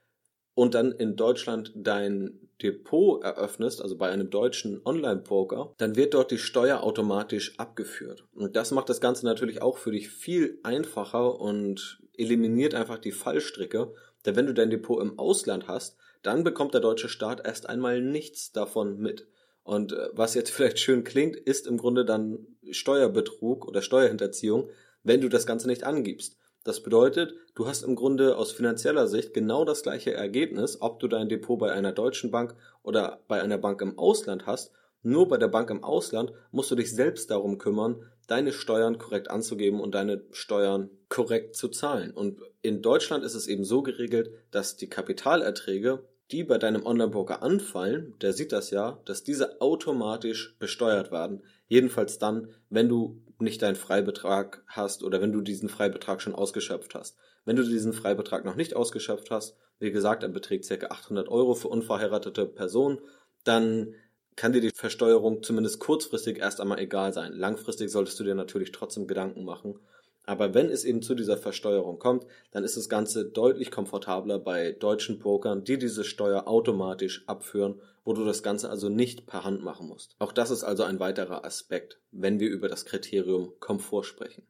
und 0.59 0.75
dann 0.75 0.91
in 0.91 1.15
Deutschland 1.15 1.71
dein 1.77 2.37
Depot 2.61 3.23
eröffnest, 3.23 3.81
also 3.81 3.97
bei 3.97 4.11
einem 4.11 4.29
deutschen 4.29 4.85
Online-Broker, 4.85 5.73
dann 5.79 5.95
wird 5.95 6.15
dort 6.15 6.33
die 6.33 6.39
Steuer 6.39 6.83
automatisch 6.83 7.57
abgeführt. 7.61 8.25
Und 8.35 8.57
das 8.57 8.73
macht 8.73 8.89
das 8.89 9.01
Ganze 9.01 9.25
natürlich 9.25 9.63
auch 9.63 9.79
für 9.79 9.93
dich 9.93 10.09
viel 10.09 10.59
einfacher 10.65 11.41
und 11.41 12.01
eliminiert 12.17 12.75
einfach 12.75 12.99
die 12.99 13.13
Fallstricke. 13.13 13.95
Denn 14.27 14.35
wenn 14.35 14.47
du 14.47 14.53
dein 14.53 14.71
Depot 14.71 15.01
im 15.01 15.17
Ausland 15.17 15.69
hast, 15.69 15.97
dann 16.23 16.43
bekommt 16.43 16.75
der 16.75 16.81
deutsche 16.81 17.09
Staat 17.09 17.47
erst 17.47 17.69
einmal 17.69 18.01
nichts 18.01 18.51
davon 18.51 18.99
mit. 18.99 19.29
Und 19.63 19.93
äh, 19.93 20.09
was 20.15 20.35
jetzt 20.35 20.51
vielleicht 20.51 20.81
schön 20.81 21.05
klingt, 21.05 21.37
ist 21.37 21.69
im 21.69 21.77
Grunde 21.77 22.05
dann 22.05 22.49
Steuerbetrug 22.69 23.69
oder 23.69 23.81
Steuerhinterziehung, 23.81 24.71
wenn 25.05 25.21
du 25.21 25.29
das 25.29 25.47
Ganze 25.47 25.69
nicht 25.69 25.85
angibst. 25.85 26.37
Das 26.69 26.83
bedeutet, 26.83 27.35
du 27.55 27.67
hast 27.67 27.83
im 27.83 27.97
Grunde 27.97 28.37
aus 28.37 28.53
finanzieller 28.53 29.09
Sicht 29.09 29.33
genau 29.33 29.65
das 29.65 29.83
gleiche 29.83 30.13
Ergebnis, 30.13 30.83
ob 30.83 31.01
du 31.01 31.09
dein 31.09 31.31
Depot 31.31 31.59
bei 31.59 31.73
einer 31.73 31.93
deutschen 31.93 32.31
Bank 32.31 32.55
oder 32.83 33.21
bei 33.27 33.41
einer 33.41 33.57
Bank 33.57 33.81
im 33.81 33.99
Ausland 33.99 34.45
hast. 34.45 34.71
Nur 35.03 35.29
bei 35.29 35.39
der 35.39 35.49
Bank 35.49 35.71
im 35.71 35.83
Ausland 35.83 36.31
musst 36.51 36.71
du 36.71 36.75
dich 36.75 36.95
selbst 36.95 37.31
darum 37.31 37.57
kümmern, 37.57 38.03
deine 38.27 38.53
Steuern 38.53 38.99
korrekt 38.99 39.31
anzugeben 39.31 39.81
und 39.81 39.95
deine 39.95 40.21
Steuern 40.31 40.91
korrekt 41.09 41.57
zu 41.57 41.69
zahlen. 41.69 42.11
Und 42.11 42.43
in 42.61 42.83
Deutschland 42.83 43.25
ist 43.25 43.35
es 43.35 43.47
eben 43.47 43.65
so 43.65 43.81
geregelt, 43.81 44.31
dass 44.51 44.77
die 44.77 44.91
Kapitalerträge, 44.91 46.05
die 46.31 46.45
bei 46.45 46.59
deinem 46.59 46.85
Online-Broker 46.85 47.43
anfallen, 47.43 48.13
der 48.21 48.35
sieht 48.35 48.53
das 48.53 48.69
ja, 48.69 49.01
dass 49.07 49.25
diese 49.25 49.63
automatisch 49.63 50.55
besteuert 50.59 51.13
werden. 51.13 51.43
Jedenfalls 51.67 52.19
dann, 52.19 52.49
wenn 52.69 52.91
du 52.91 53.23
nicht 53.41 53.63
deinen 53.63 53.77
Freibetrag 53.77 54.63
hast 54.67 55.03
oder 55.03 55.21
wenn 55.21 55.33
du 55.33 55.41
diesen 55.41 55.69
Freibetrag 55.69 56.21
schon 56.21 56.35
ausgeschöpft 56.35 56.95
hast. 56.95 57.17
Wenn 57.45 57.57
du 57.57 57.63
diesen 57.63 57.93
Freibetrag 57.93 58.45
noch 58.45 58.57
nicht 58.57 58.75
ausgeschöpft 58.75 59.31
hast, 59.31 59.57
wie 59.79 59.91
gesagt, 59.93 60.23
er 60.23 60.29
beträgt 60.29 60.69
ca. 60.69 60.87
800 60.87 61.29
Euro 61.29 61.55
für 61.55 61.69
unverheiratete 61.69 62.47
Personen, 62.47 62.99
dann 63.45 63.95
kann 64.37 64.53
dir 64.53 64.61
die 64.61 64.71
Versteuerung 64.75 65.43
zumindest 65.43 65.81
kurzfristig 65.81 66.39
erst 66.39 66.61
einmal 66.61 66.79
egal 66.79 67.13
sein. 67.13 67.33
Langfristig 67.33 67.91
solltest 67.91 68.21
du 68.21 68.25
dir 68.25 68.35
natürlich 68.35 68.73
trotzdem 68.73 69.07
Gedanken 69.07 69.45
machen, 69.45 69.79
aber 70.29 70.53
wenn 70.53 70.69
es 70.69 70.85
eben 70.85 71.01
zu 71.01 71.15
dieser 71.15 71.39
Versteuerung 71.39 71.99
kommt, 71.99 72.27
dann 72.51 72.63
ist 72.63 72.77
das 72.77 72.91
Ganze 72.91 73.25
deutlich 73.25 73.71
komfortabler 73.71 74.39
bei 74.39 74.73
deutschen 74.73 75.19
Brokern, 75.19 75.65
die 75.65 75.79
diese 75.79 76.05
Steuer 76.05 76.47
automatisch 76.47 77.25
abführen, 77.27 77.81
wo 78.05 78.13
du 78.13 78.27
das 78.27 78.43
Ganze 78.43 78.69
also 78.69 78.91
nicht 78.91 79.27
per 79.27 79.45
Hand 79.45 79.65
machen 79.65 79.89
musst. 79.89 80.17
Auch 80.19 80.33
das 80.33 80.51
ist 80.51 80.65
also 80.65 80.83
ein 80.83 81.01
weiterer 81.01 81.47
Aspekt, 81.47 81.99
wenn 82.11 82.41
wir 82.41 82.51
über 82.51 82.69
das 82.69 82.85
Kriterium 82.85 83.55
Komfort 83.59 84.05
sprechen. 84.05 84.43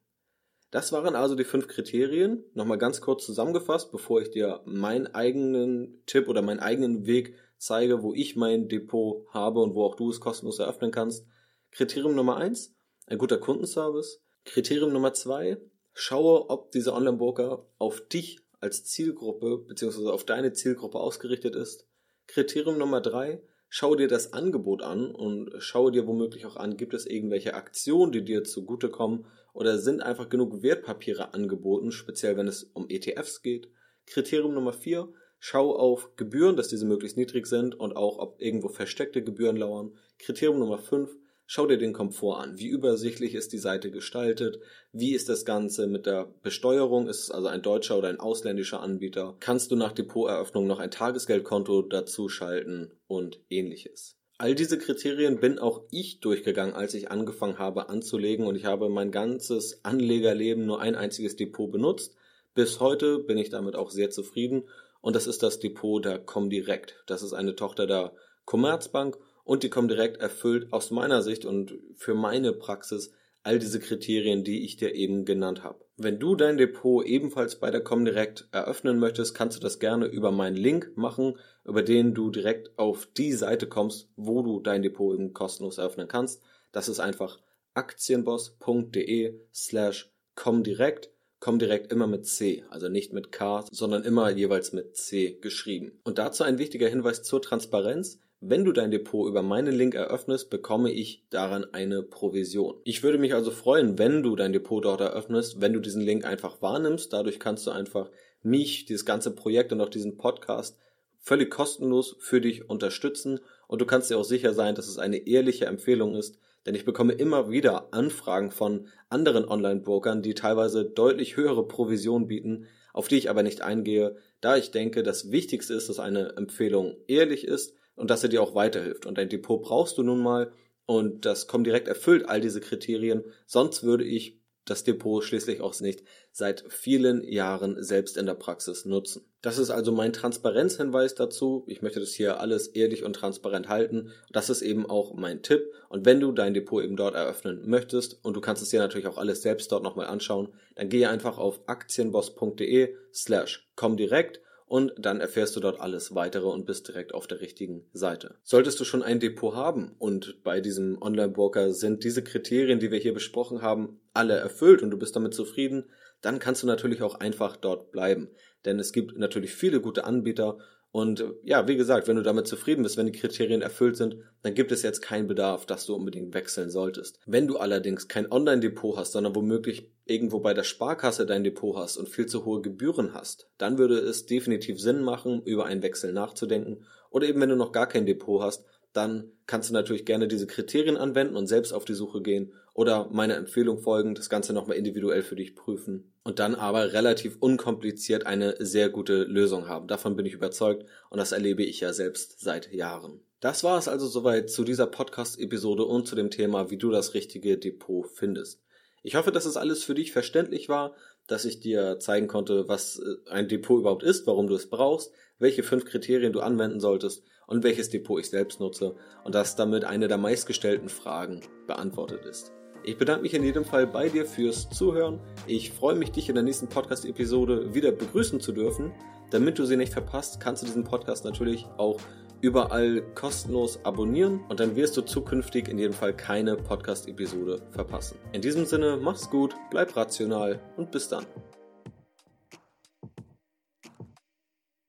Das 0.72 0.90
waren 0.90 1.14
also 1.14 1.36
die 1.36 1.44
fünf 1.44 1.68
Kriterien. 1.68 2.42
Nochmal 2.54 2.78
ganz 2.78 3.00
kurz 3.00 3.24
zusammengefasst, 3.24 3.92
bevor 3.92 4.20
ich 4.20 4.32
dir 4.32 4.60
meinen 4.64 5.06
eigenen 5.06 6.02
Tipp 6.06 6.26
oder 6.26 6.42
meinen 6.42 6.58
eigenen 6.58 7.06
Weg 7.06 7.36
zeige, 7.56 8.02
wo 8.02 8.12
ich 8.14 8.34
mein 8.34 8.68
Depot 8.68 9.28
habe 9.28 9.60
und 9.60 9.76
wo 9.76 9.84
auch 9.84 9.94
du 9.94 10.10
es 10.10 10.18
kostenlos 10.18 10.58
eröffnen 10.58 10.90
kannst. 10.90 11.24
Kriterium 11.70 12.16
Nummer 12.16 12.36
eins, 12.36 12.74
ein 13.06 13.18
guter 13.18 13.38
Kundenservice. 13.38 14.20
Kriterium 14.48 14.94
Nummer 14.94 15.12
zwei, 15.12 15.58
schaue, 15.92 16.48
ob 16.48 16.72
dieser 16.72 16.94
Online-Broker 16.94 17.66
auf 17.76 18.08
dich 18.08 18.40
als 18.60 18.82
Zielgruppe 18.84 19.58
bzw. 19.58 20.08
auf 20.08 20.24
deine 20.24 20.54
Zielgruppe 20.54 20.98
ausgerichtet 20.98 21.54
ist. 21.54 21.86
Kriterium 22.26 22.78
Nummer 22.78 23.02
drei, 23.02 23.42
schaue 23.68 23.98
dir 23.98 24.08
das 24.08 24.32
Angebot 24.32 24.82
an 24.82 25.14
und 25.14 25.50
schaue 25.58 25.92
dir 25.92 26.06
womöglich 26.06 26.46
auch 26.46 26.56
an, 26.56 26.78
gibt 26.78 26.94
es 26.94 27.04
irgendwelche 27.04 27.52
Aktionen, 27.52 28.10
die 28.10 28.24
dir 28.24 28.42
zugutekommen 28.42 29.26
oder 29.52 29.76
sind 29.76 30.00
einfach 30.00 30.30
genug 30.30 30.62
Wertpapiere 30.62 31.34
angeboten, 31.34 31.92
speziell 31.92 32.38
wenn 32.38 32.48
es 32.48 32.64
um 32.64 32.86
ETFs 32.88 33.42
geht. 33.42 33.68
Kriterium 34.06 34.54
Nummer 34.54 34.72
vier, 34.72 35.12
schau 35.38 35.76
auf 35.76 36.16
Gebühren, 36.16 36.56
dass 36.56 36.68
diese 36.68 36.86
möglichst 36.86 37.18
niedrig 37.18 37.46
sind 37.46 37.74
und 37.74 37.94
auch, 37.94 38.18
ob 38.18 38.40
irgendwo 38.40 38.70
versteckte 38.70 39.22
Gebühren 39.22 39.58
lauern. 39.58 39.92
Kriterium 40.18 40.58
Nummer 40.58 40.78
fünf, 40.78 41.14
Schau 41.50 41.66
dir 41.66 41.78
den 41.78 41.94
Komfort 41.94 42.42
an. 42.42 42.58
Wie 42.58 42.66
übersichtlich 42.66 43.34
ist 43.34 43.54
die 43.54 43.58
Seite 43.58 43.90
gestaltet? 43.90 44.60
Wie 44.92 45.14
ist 45.14 45.30
das 45.30 45.46
Ganze 45.46 45.86
mit 45.86 46.04
der 46.04 46.30
Besteuerung? 46.42 47.08
Ist 47.08 47.22
es 47.22 47.30
also 47.30 47.48
ein 47.48 47.62
deutscher 47.62 47.96
oder 47.96 48.08
ein 48.08 48.20
ausländischer 48.20 48.82
Anbieter? 48.82 49.34
Kannst 49.40 49.70
du 49.70 49.76
nach 49.76 49.92
Depoteröffnung 49.92 50.66
noch 50.66 50.78
ein 50.78 50.90
Tagesgeldkonto 50.90 51.80
dazu 51.80 52.28
schalten 52.28 52.92
und 53.06 53.40
ähnliches? 53.48 54.18
All 54.36 54.54
diese 54.54 54.76
Kriterien 54.76 55.40
bin 55.40 55.58
auch 55.58 55.84
ich 55.90 56.20
durchgegangen, 56.20 56.74
als 56.74 56.92
ich 56.92 57.10
angefangen 57.10 57.58
habe 57.58 57.88
anzulegen 57.88 58.46
und 58.46 58.54
ich 58.54 58.66
habe 58.66 58.90
mein 58.90 59.10
ganzes 59.10 59.82
Anlegerleben 59.86 60.66
nur 60.66 60.82
ein 60.82 60.96
einziges 60.96 61.36
Depot 61.36 61.72
benutzt. 61.72 62.14
Bis 62.54 62.78
heute 62.78 63.20
bin 63.20 63.38
ich 63.38 63.48
damit 63.48 63.74
auch 63.74 63.90
sehr 63.90 64.10
zufrieden 64.10 64.68
und 65.00 65.16
das 65.16 65.26
ist 65.26 65.42
das 65.42 65.58
Depot 65.58 66.04
der 66.04 66.18
Comdirect. 66.18 67.02
Das 67.06 67.22
ist 67.22 67.32
eine 67.32 67.56
Tochter 67.56 67.86
der 67.86 68.12
Commerzbank 68.44 69.16
und 69.48 69.62
die 69.62 69.70
Comdirect 69.70 70.20
erfüllt 70.20 70.74
aus 70.74 70.90
meiner 70.90 71.22
Sicht 71.22 71.46
und 71.46 71.72
für 71.94 72.12
meine 72.12 72.52
Praxis 72.52 73.12
all 73.42 73.58
diese 73.58 73.80
Kriterien, 73.80 74.44
die 74.44 74.62
ich 74.62 74.76
dir 74.76 74.94
eben 74.94 75.24
genannt 75.24 75.64
habe. 75.64 75.86
Wenn 75.96 76.18
du 76.18 76.34
dein 76.36 76.58
Depot 76.58 77.02
ebenfalls 77.06 77.58
bei 77.58 77.70
der 77.70 77.80
Comdirect 77.80 78.46
eröffnen 78.52 78.98
möchtest, 78.98 79.34
kannst 79.34 79.56
du 79.56 79.62
das 79.62 79.78
gerne 79.78 80.04
über 80.04 80.32
meinen 80.32 80.56
Link 80.56 80.92
machen, 80.96 81.38
über 81.64 81.82
den 81.82 82.12
du 82.12 82.28
direkt 82.30 82.78
auf 82.78 83.06
die 83.06 83.32
Seite 83.32 83.66
kommst, 83.66 84.10
wo 84.16 84.42
du 84.42 84.60
dein 84.60 84.82
Depot 84.82 85.14
eben 85.14 85.32
kostenlos 85.32 85.78
eröffnen 85.78 86.08
kannst. 86.08 86.42
Das 86.70 86.90
ist 86.90 87.00
einfach 87.00 87.40
aktienboss.de 87.72 89.40
slash 89.54 90.12
comdirect. 90.34 91.10
Comdirect 91.40 91.90
immer 91.90 92.06
mit 92.06 92.26
C, 92.26 92.64
also 92.68 92.90
nicht 92.90 93.14
mit 93.14 93.32
K, 93.32 93.64
sondern 93.70 94.04
immer 94.04 94.28
jeweils 94.28 94.74
mit 94.74 94.94
C 94.94 95.38
geschrieben. 95.40 95.92
Und 96.04 96.18
dazu 96.18 96.44
ein 96.44 96.58
wichtiger 96.58 96.88
Hinweis 96.88 97.22
zur 97.22 97.40
Transparenz. 97.40 98.20
Wenn 98.40 98.64
du 98.64 98.70
dein 98.70 98.92
Depot 98.92 99.28
über 99.28 99.42
meinen 99.42 99.74
Link 99.74 99.96
eröffnest, 99.96 100.48
bekomme 100.48 100.92
ich 100.92 101.24
daran 101.28 101.66
eine 101.72 102.04
Provision. 102.04 102.76
Ich 102.84 103.02
würde 103.02 103.18
mich 103.18 103.34
also 103.34 103.50
freuen, 103.50 103.98
wenn 103.98 104.22
du 104.22 104.36
dein 104.36 104.52
Depot 104.52 104.84
dort 104.84 105.00
eröffnest, 105.00 105.60
wenn 105.60 105.72
du 105.72 105.80
diesen 105.80 106.02
Link 106.02 106.24
einfach 106.24 106.62
wahrnimmst. 106.62 107.12
Dadurch 107.12 107.40
kannst 107.40 107.66
du 107.66 107.72
einfach 107.72 108.10
mich, 108.44 108.84
dieses 108.84 109.04
ganze 109.04 109.32
Projekt 109.32 109.72
und 109.72 109.80
auch 109.80 109.88
diesen 109.88 110.16
Podcast 110.16 110.78
völlig 111.18 111.50
kostenlos 111.50 112.14
für 112.20 112.40
dich 112.40 112.70
unterstützen 112.70 113.40
und 113.66 113.80
du 113.80 113.86
kannst 113.86 114.08
dir 114.08 114.18
auch 114.18 114.24
sicher 114.24 114.54
sein, 114.54 114.76
dass 114.76 114.86
es 114.86 114.98
eine 114.98 115.26
ehrliche 115.26 115.66
Empfehlung 115.66 116.14
ist, 116.14 116.38
denn 116.64 116.76
ich 116.76 116.84
bekomme 116.84 117.14
immer 117.14 117.50
wieder 117.50 117.92
Anfragen 117.92 118.52
von 118.52 118.86
anderen 119.08 119.48
Online-Brokern, 119.48 120.22
die 120.22 120.34
teilweise 120.34 120.84
deutlich 120.84 121.36
höhere 121.36 121.66
Provisionen 121.66 122.28
bieten, 122.28 122.66
auf 122.92 123.08
die 123.08 123.16
ich 123.16 123.30
aber 123.30 123.42
nicht 123.42 123.62
eingehe, 123.62 124.16
da 124.40 124.56
ich 124.56 124.70
denke, 124.70 125.02
das 125.02 125.32
Wichtigste 125.32 125.74
ist, 125.74 125.88
dass 125.88 125.98
eine 125.98 126.36
Empfehlung 126.36 126.96
ehrlich 127.08 127.44
ist 127.44 127.74
und 127.98 128.10
dass 128.10 128.22
er 128.22 128.28
dir 128.28 128.42
auch 128.42 128.54
weiterhilft. 128.54 129.06
Und 129.06 129.18
ein 129.18 129.28
Depot 129.28 129.60
brauchst 129.60 129.98
du 129.98 130.02
nun 130.02 130.22
mal 130.22 130.52
und 130.86 131.26
das 131.26 131.46
Comdirect 131.46 131.88
erfüllt 131.88 132.28
all 132.28 132.40
diese 132.40 132.60
Kriterien. 132.60 133.24
Sonst 133.46 133.82
würde 133.82 134.04
ich 134.04 134.38
das 134.64 134.84
Depot 134.84 135.24
schließlich 135.24 135.60
auch 135.60 135.78
nicht 135.80 136.02
seit 136.30 136.64
vielen 136.68 137.24
Jahren 137.24 137.82
selbst 137.82 138.16
in 138.16 138.26
der 138.26 138.34
Praxis 138.34 138.84
nutzen. 138.84 139.24
Das 139.40 139.58
ist 139.58 139.70
also 139.70 139.92
mein 139.92 140.12
Transparenzhinweis 140.12 141.14
dazu. 141.14 141.64
Ich 141.66 141.80
möchte 141.80 142.00
das 142.00 142.12
hier 142.12 142.40
alles 142.40 142.68
ehrlich 142.68 143.04
und 143.04 143.14
transparent 143.14 143.68
halten. 143.68 144.12
Das 144.30 144.50
ist 144.50 144.62
eben 144.62 144.88
auch 144.88 145.14
mein 145.14 145.42
Tipp. 145.42 145.72
Und 145.88 146.04
wenn 146.04 146.20
du 146.20 146.32
dein 146.32 146.54
Depot 146.54 146.82
eben 146.82 146.96
dort 146.96 147.14
eröffnen 147.14 147.62
möchtest 147.68 148.22
und 148.24 148.34
du 148.34 148.40
kannst 148.40 148.62
es 148.62 148.68
dir 148.68 148.80
natürlich 148.80 149.06
auch 149.06 149.18
alles 149.18 149.42
selbst 149.42 149.72
dort 149.72 149.82
nochmal 149.82 150.06
anschauen, 150.06 150.48
dann 150.74 150.88
gehe 150.88 151.08
einfach 151.08 151.38
auf 151.38 151.60
aktienboss.de 151.66 152.94
slash 153.12 153.68
comdirect 153.74 154.40
und 154.68 154.92
dann 154.98 155.20
erfährst 155.20 155.56
du 155.56 155.60
dort 155.60 155.80
alles 155.80 156.14
weitere 156.14 156.46
und 156.46 156.66
bist 156.66 156.88
direkt 156.88 157.14
auf 157.14 157.26
der 157.26 157.40
richtigen 157.40 157.86
Seite. 157.92 158.36
Solltest 158.42 158.78
du 158.78 158.84
schon 158.84 159.02
ein 159.02 159.20
Depot 159.20 159.54
haben 159.54 159.94
und 159.98 160.42
bei 160.44 160.60
diesem 160.60 161.00
Online-Broker 161.00 161.72
sind 161.72 162.04
diese 162.04 162.22
Kriterien, 162.22 162.78
die 162.78 162.90
wir 162.90 162.98
hier 162.98 163.14
besprochen 163.14 163.62
haben, 163.62 164.00
alle 164.12 164.34
erfüllt 164.34 164.82
und 164.82 164.90
du 164.90 164.98
bist 164.98 165.16
damit 165.16 165.34
zufrieden, 165.34 165.84
dann 166.20 166.38
kannst 166.38 166.62
du 166.62 166.66
natürlich 166.66 167.02
auch 167.02 167.14
einfach 167.14 167.56
dort 167.56 167.92
bleiben. 167.92 168.28
Denn 168.64 168.78
es 168.78 168.92
gibt 168.92 169.16
natürlich 169.16 169.54
viele 169.54 169.80
gute 169.80 170.04
Anbieter 170.04 170.58
und 170.90 171.22
ja, 171.42 171.68
wie 171.68 171.76
gesagt, 171.76 172.08
wenn 172.08 172.16
du 172.16 172.22
damit 172.22 172.46
zufrieden 172.46 172.82
bist, 172.82 172.96
wenn 172.96 173.06
die 173.06 173.18
Kriterien 173.18 173.60
erfüllt 173.60 173.96
sind, 173.96 174.16
dann 174.42 174.54
gibt 174.54 174.72
es 174.72 174.82
jetzt 174.82 175.02
keinen 175.02 175.26
Bedarf, 175.26 175.66
dass 175.66 175.84
du 175.84 175.94
unbedingt 175.94 176.32
wechseln 176.32 176.70
solltest. 176.70 177.20
Wenn 177.26 177.46
du 177.46 177.58
allerdings 177.58 178.08
kein 178.08 178.30
Online-Depot 178.32 178.96
hast, 178.96 179.12
sondern 179.12 179.36
womöglich 179.36 179.90
irgendwo 180.06 180.40
bei 180.40 180.54
der 180.54 180.64
Sparkasse 180.64 181.26
dein 181.26 181.44
Depot 181.44 181.76
hast 181.76 181.98
und 181.98 182.08
viel 182.08 182.26
zu 182.26 182.46
hohe 182.46 182.62
Gebühren 182.62 183.12
hast, 183.12 183.48
dann 183.58 183.76
würde 183.76 183.98
es 183.98 184.24
definitiv 184.24 184.80
Sinn 184.80 185.02
machen, 185.02 185.42
über 185.44 185.66
einen 185.66 185.82
Wechsel 185.82 186.12
nachzudenken. 186.14 186.86
Oder 187.10 187.28
eben 187.28 187.40
wenn 187.40 187.50
du 187.50 187.56
noch 187.56 187.72
gar 187.72 187.86
kein 187.86 188.06
Depot 188.06 188.42
hast, 188.42 188.64
dann 188.94 189.30
kannst 189.46 189.68
du 189.68 189.74
natürlich 189.74 190.06
gerne 190.06 190.26
diese 190.26 190.46
Kriterien 190.46 190.96
anwenden 190.96 191.36
und 191.36 191.46
selbst 191.46 191.72
auf 191.72 191.84
die 191.84 191.94
Suche 191.94 192.22
gehen 192.22 192.54
oder 192.78 193.08
meiner 193.10 193.34
Empfehlung 193.34 193.80
folgen, 193.80 194.14
das 194.14 194.30
Ganze 194.30 194.52
nochmal 194.52 194.76
individuell 194.76 195.24
für 195.24 195.34
dich 195.34 195.56
prüfen 195.56 196.12
und 196.22 196.38
dann 196.38 196.54
aber 196.54 196.92
relativ 196.92 197.36
unkompliziert 197.40 198.24
eine 198.24 198.54
sehr 198.60 198.88
gute 198.88 199.24
Lösung 199.24 199.66
haben. 199.66 199.88
Davon 199.88 200.14
bin 200.14 200.24
ich 200.26 200.32
überzeugt 200.32 200.86
und 201.10 201.18
das 201.18 201.32
erlebe 201.32 201.64
ich 201.64 201.80
ja 201.80 201.92
selbst 201.92 202.38
seit 202.38 202.72
Jahren. 202.72 203.18
Das 203.40 203.64
war 203.64 203.78
es 203.78 203.88
also 203.88 204.06
soweit 204.06 204.48
zu 204.48 204.62
dieser 204.62 204.86
Podcast-Episode 204.86 205.84
und 205.86 206.06
zu 206.06 206.14
dem 206.14 206.30
Thema, 206.30 206.70
wie 206.70 206.76
du 206.76 206.92
das 206.92 207.14
richtige 207.14 207.58
Depot 207.58 208.06
findest. 208.06 208.62
Ich 209.02 209.16
hoffe, 209.16 209.32
dass 209.32 209.44
es 209.44 209.56
alles 209.56 209.82
für 209.82 209.94
dich 209.94 210.12
verständlich 210.12 210.68
war, 210.68 210.94
dass 211.26 211.46
ich 211.46 211.58
dir 211.58 211.98
zeigen 211.98 212.28
konnte, 212.28 212.68
was 212.68 213.00
äh, 213.00 213.28
ein 213.28 213.48
Depot 213.48 213.80
überhaupt 213.80 214.04
ist, 214.04 214.28
warum 214.28 214.46
du 214.46 214.54
es 214.54 214.70
brauchst, 214.70 215.10
welche 215.40 215.64
fünf 215.64 215.84
Kriterien 215.84 216.32
du 216.32 216.38
anwenden 216.38 216.78
solltest 216.78 217.24
und 217.48 217.64
welches 217.64 217.90
Depot 217.90 218.20
ich 218.20 218.30
selbst 218.30 218.60
nutze 218.60 218.94
und 219.24 219.34
dass 219.34 219.56
damit 219.56 219.82
eine 219.82 220.06
der 220.06 220.18
meistgestellten 220.18 220.88
Fragen 220.88 221.40
beantwortet 221.66 222.24
ist. 222.24 222.52
Ich 222.88 222.96
bedanke 222.96 223.20
mich 223.20 223.34
in 223.34 223.44
jedem 223.44 223.66
Fall 223.66 223.86
bei 223.86 224.08
dir 224.08 224.24
fürs 224.24 224.70
Zuhören. 224.70 225.20
Ich 225.46 225.72
freue 225.72 225.94
mich, 225.94 226.10
dich 226.10 226.30
in 226.30 226.34
der 226.34 226.42
nächsten 226.42 226.68
Podcast-Episode 226.68 227.74
wieder 227.74 227.92
begrüßen 227.92 228.40
zu 228.40 228.50
dürfen. 228.50 228.92
Damit 229.30 229.58
du 229.58 229.66
sie 229.66 229.76
nicht 229.76 229.92
verpasst, 229.92 230.40
kannst 230.40 230.62
du 230.62 230.66
diesen 230.66 230.84
Podcast 230.84 231.26
natürlich 231.26 231.66
auch 231.76 232.00
überall 232.40 233.02
kostenlos 233.14 233.78
abonnieren 233.84 234.40
und 234.48 234.58
dann 234.58 234.74
wirst 234.74 234.96
du 234.96 235.02
zukünftig 235.02 235.68
in 235.68 235.76
jedem 235.76 235.92
Fall 235.92 236.16
keine 236.16 236.56
Podcast-Episode 236.56 237.60
verpassen. 237.72 238.16
In 238.32 238.40
diesem 238.40 238.64
Sinne, 238.64 238.96
mach's 238.96 239.28
gut, 239.28 239.54
bleib 239.70 239.94
rational 239.94 240.58
und 240.78 240.90
bis 240.90 241.10
dann. 241.10 241.26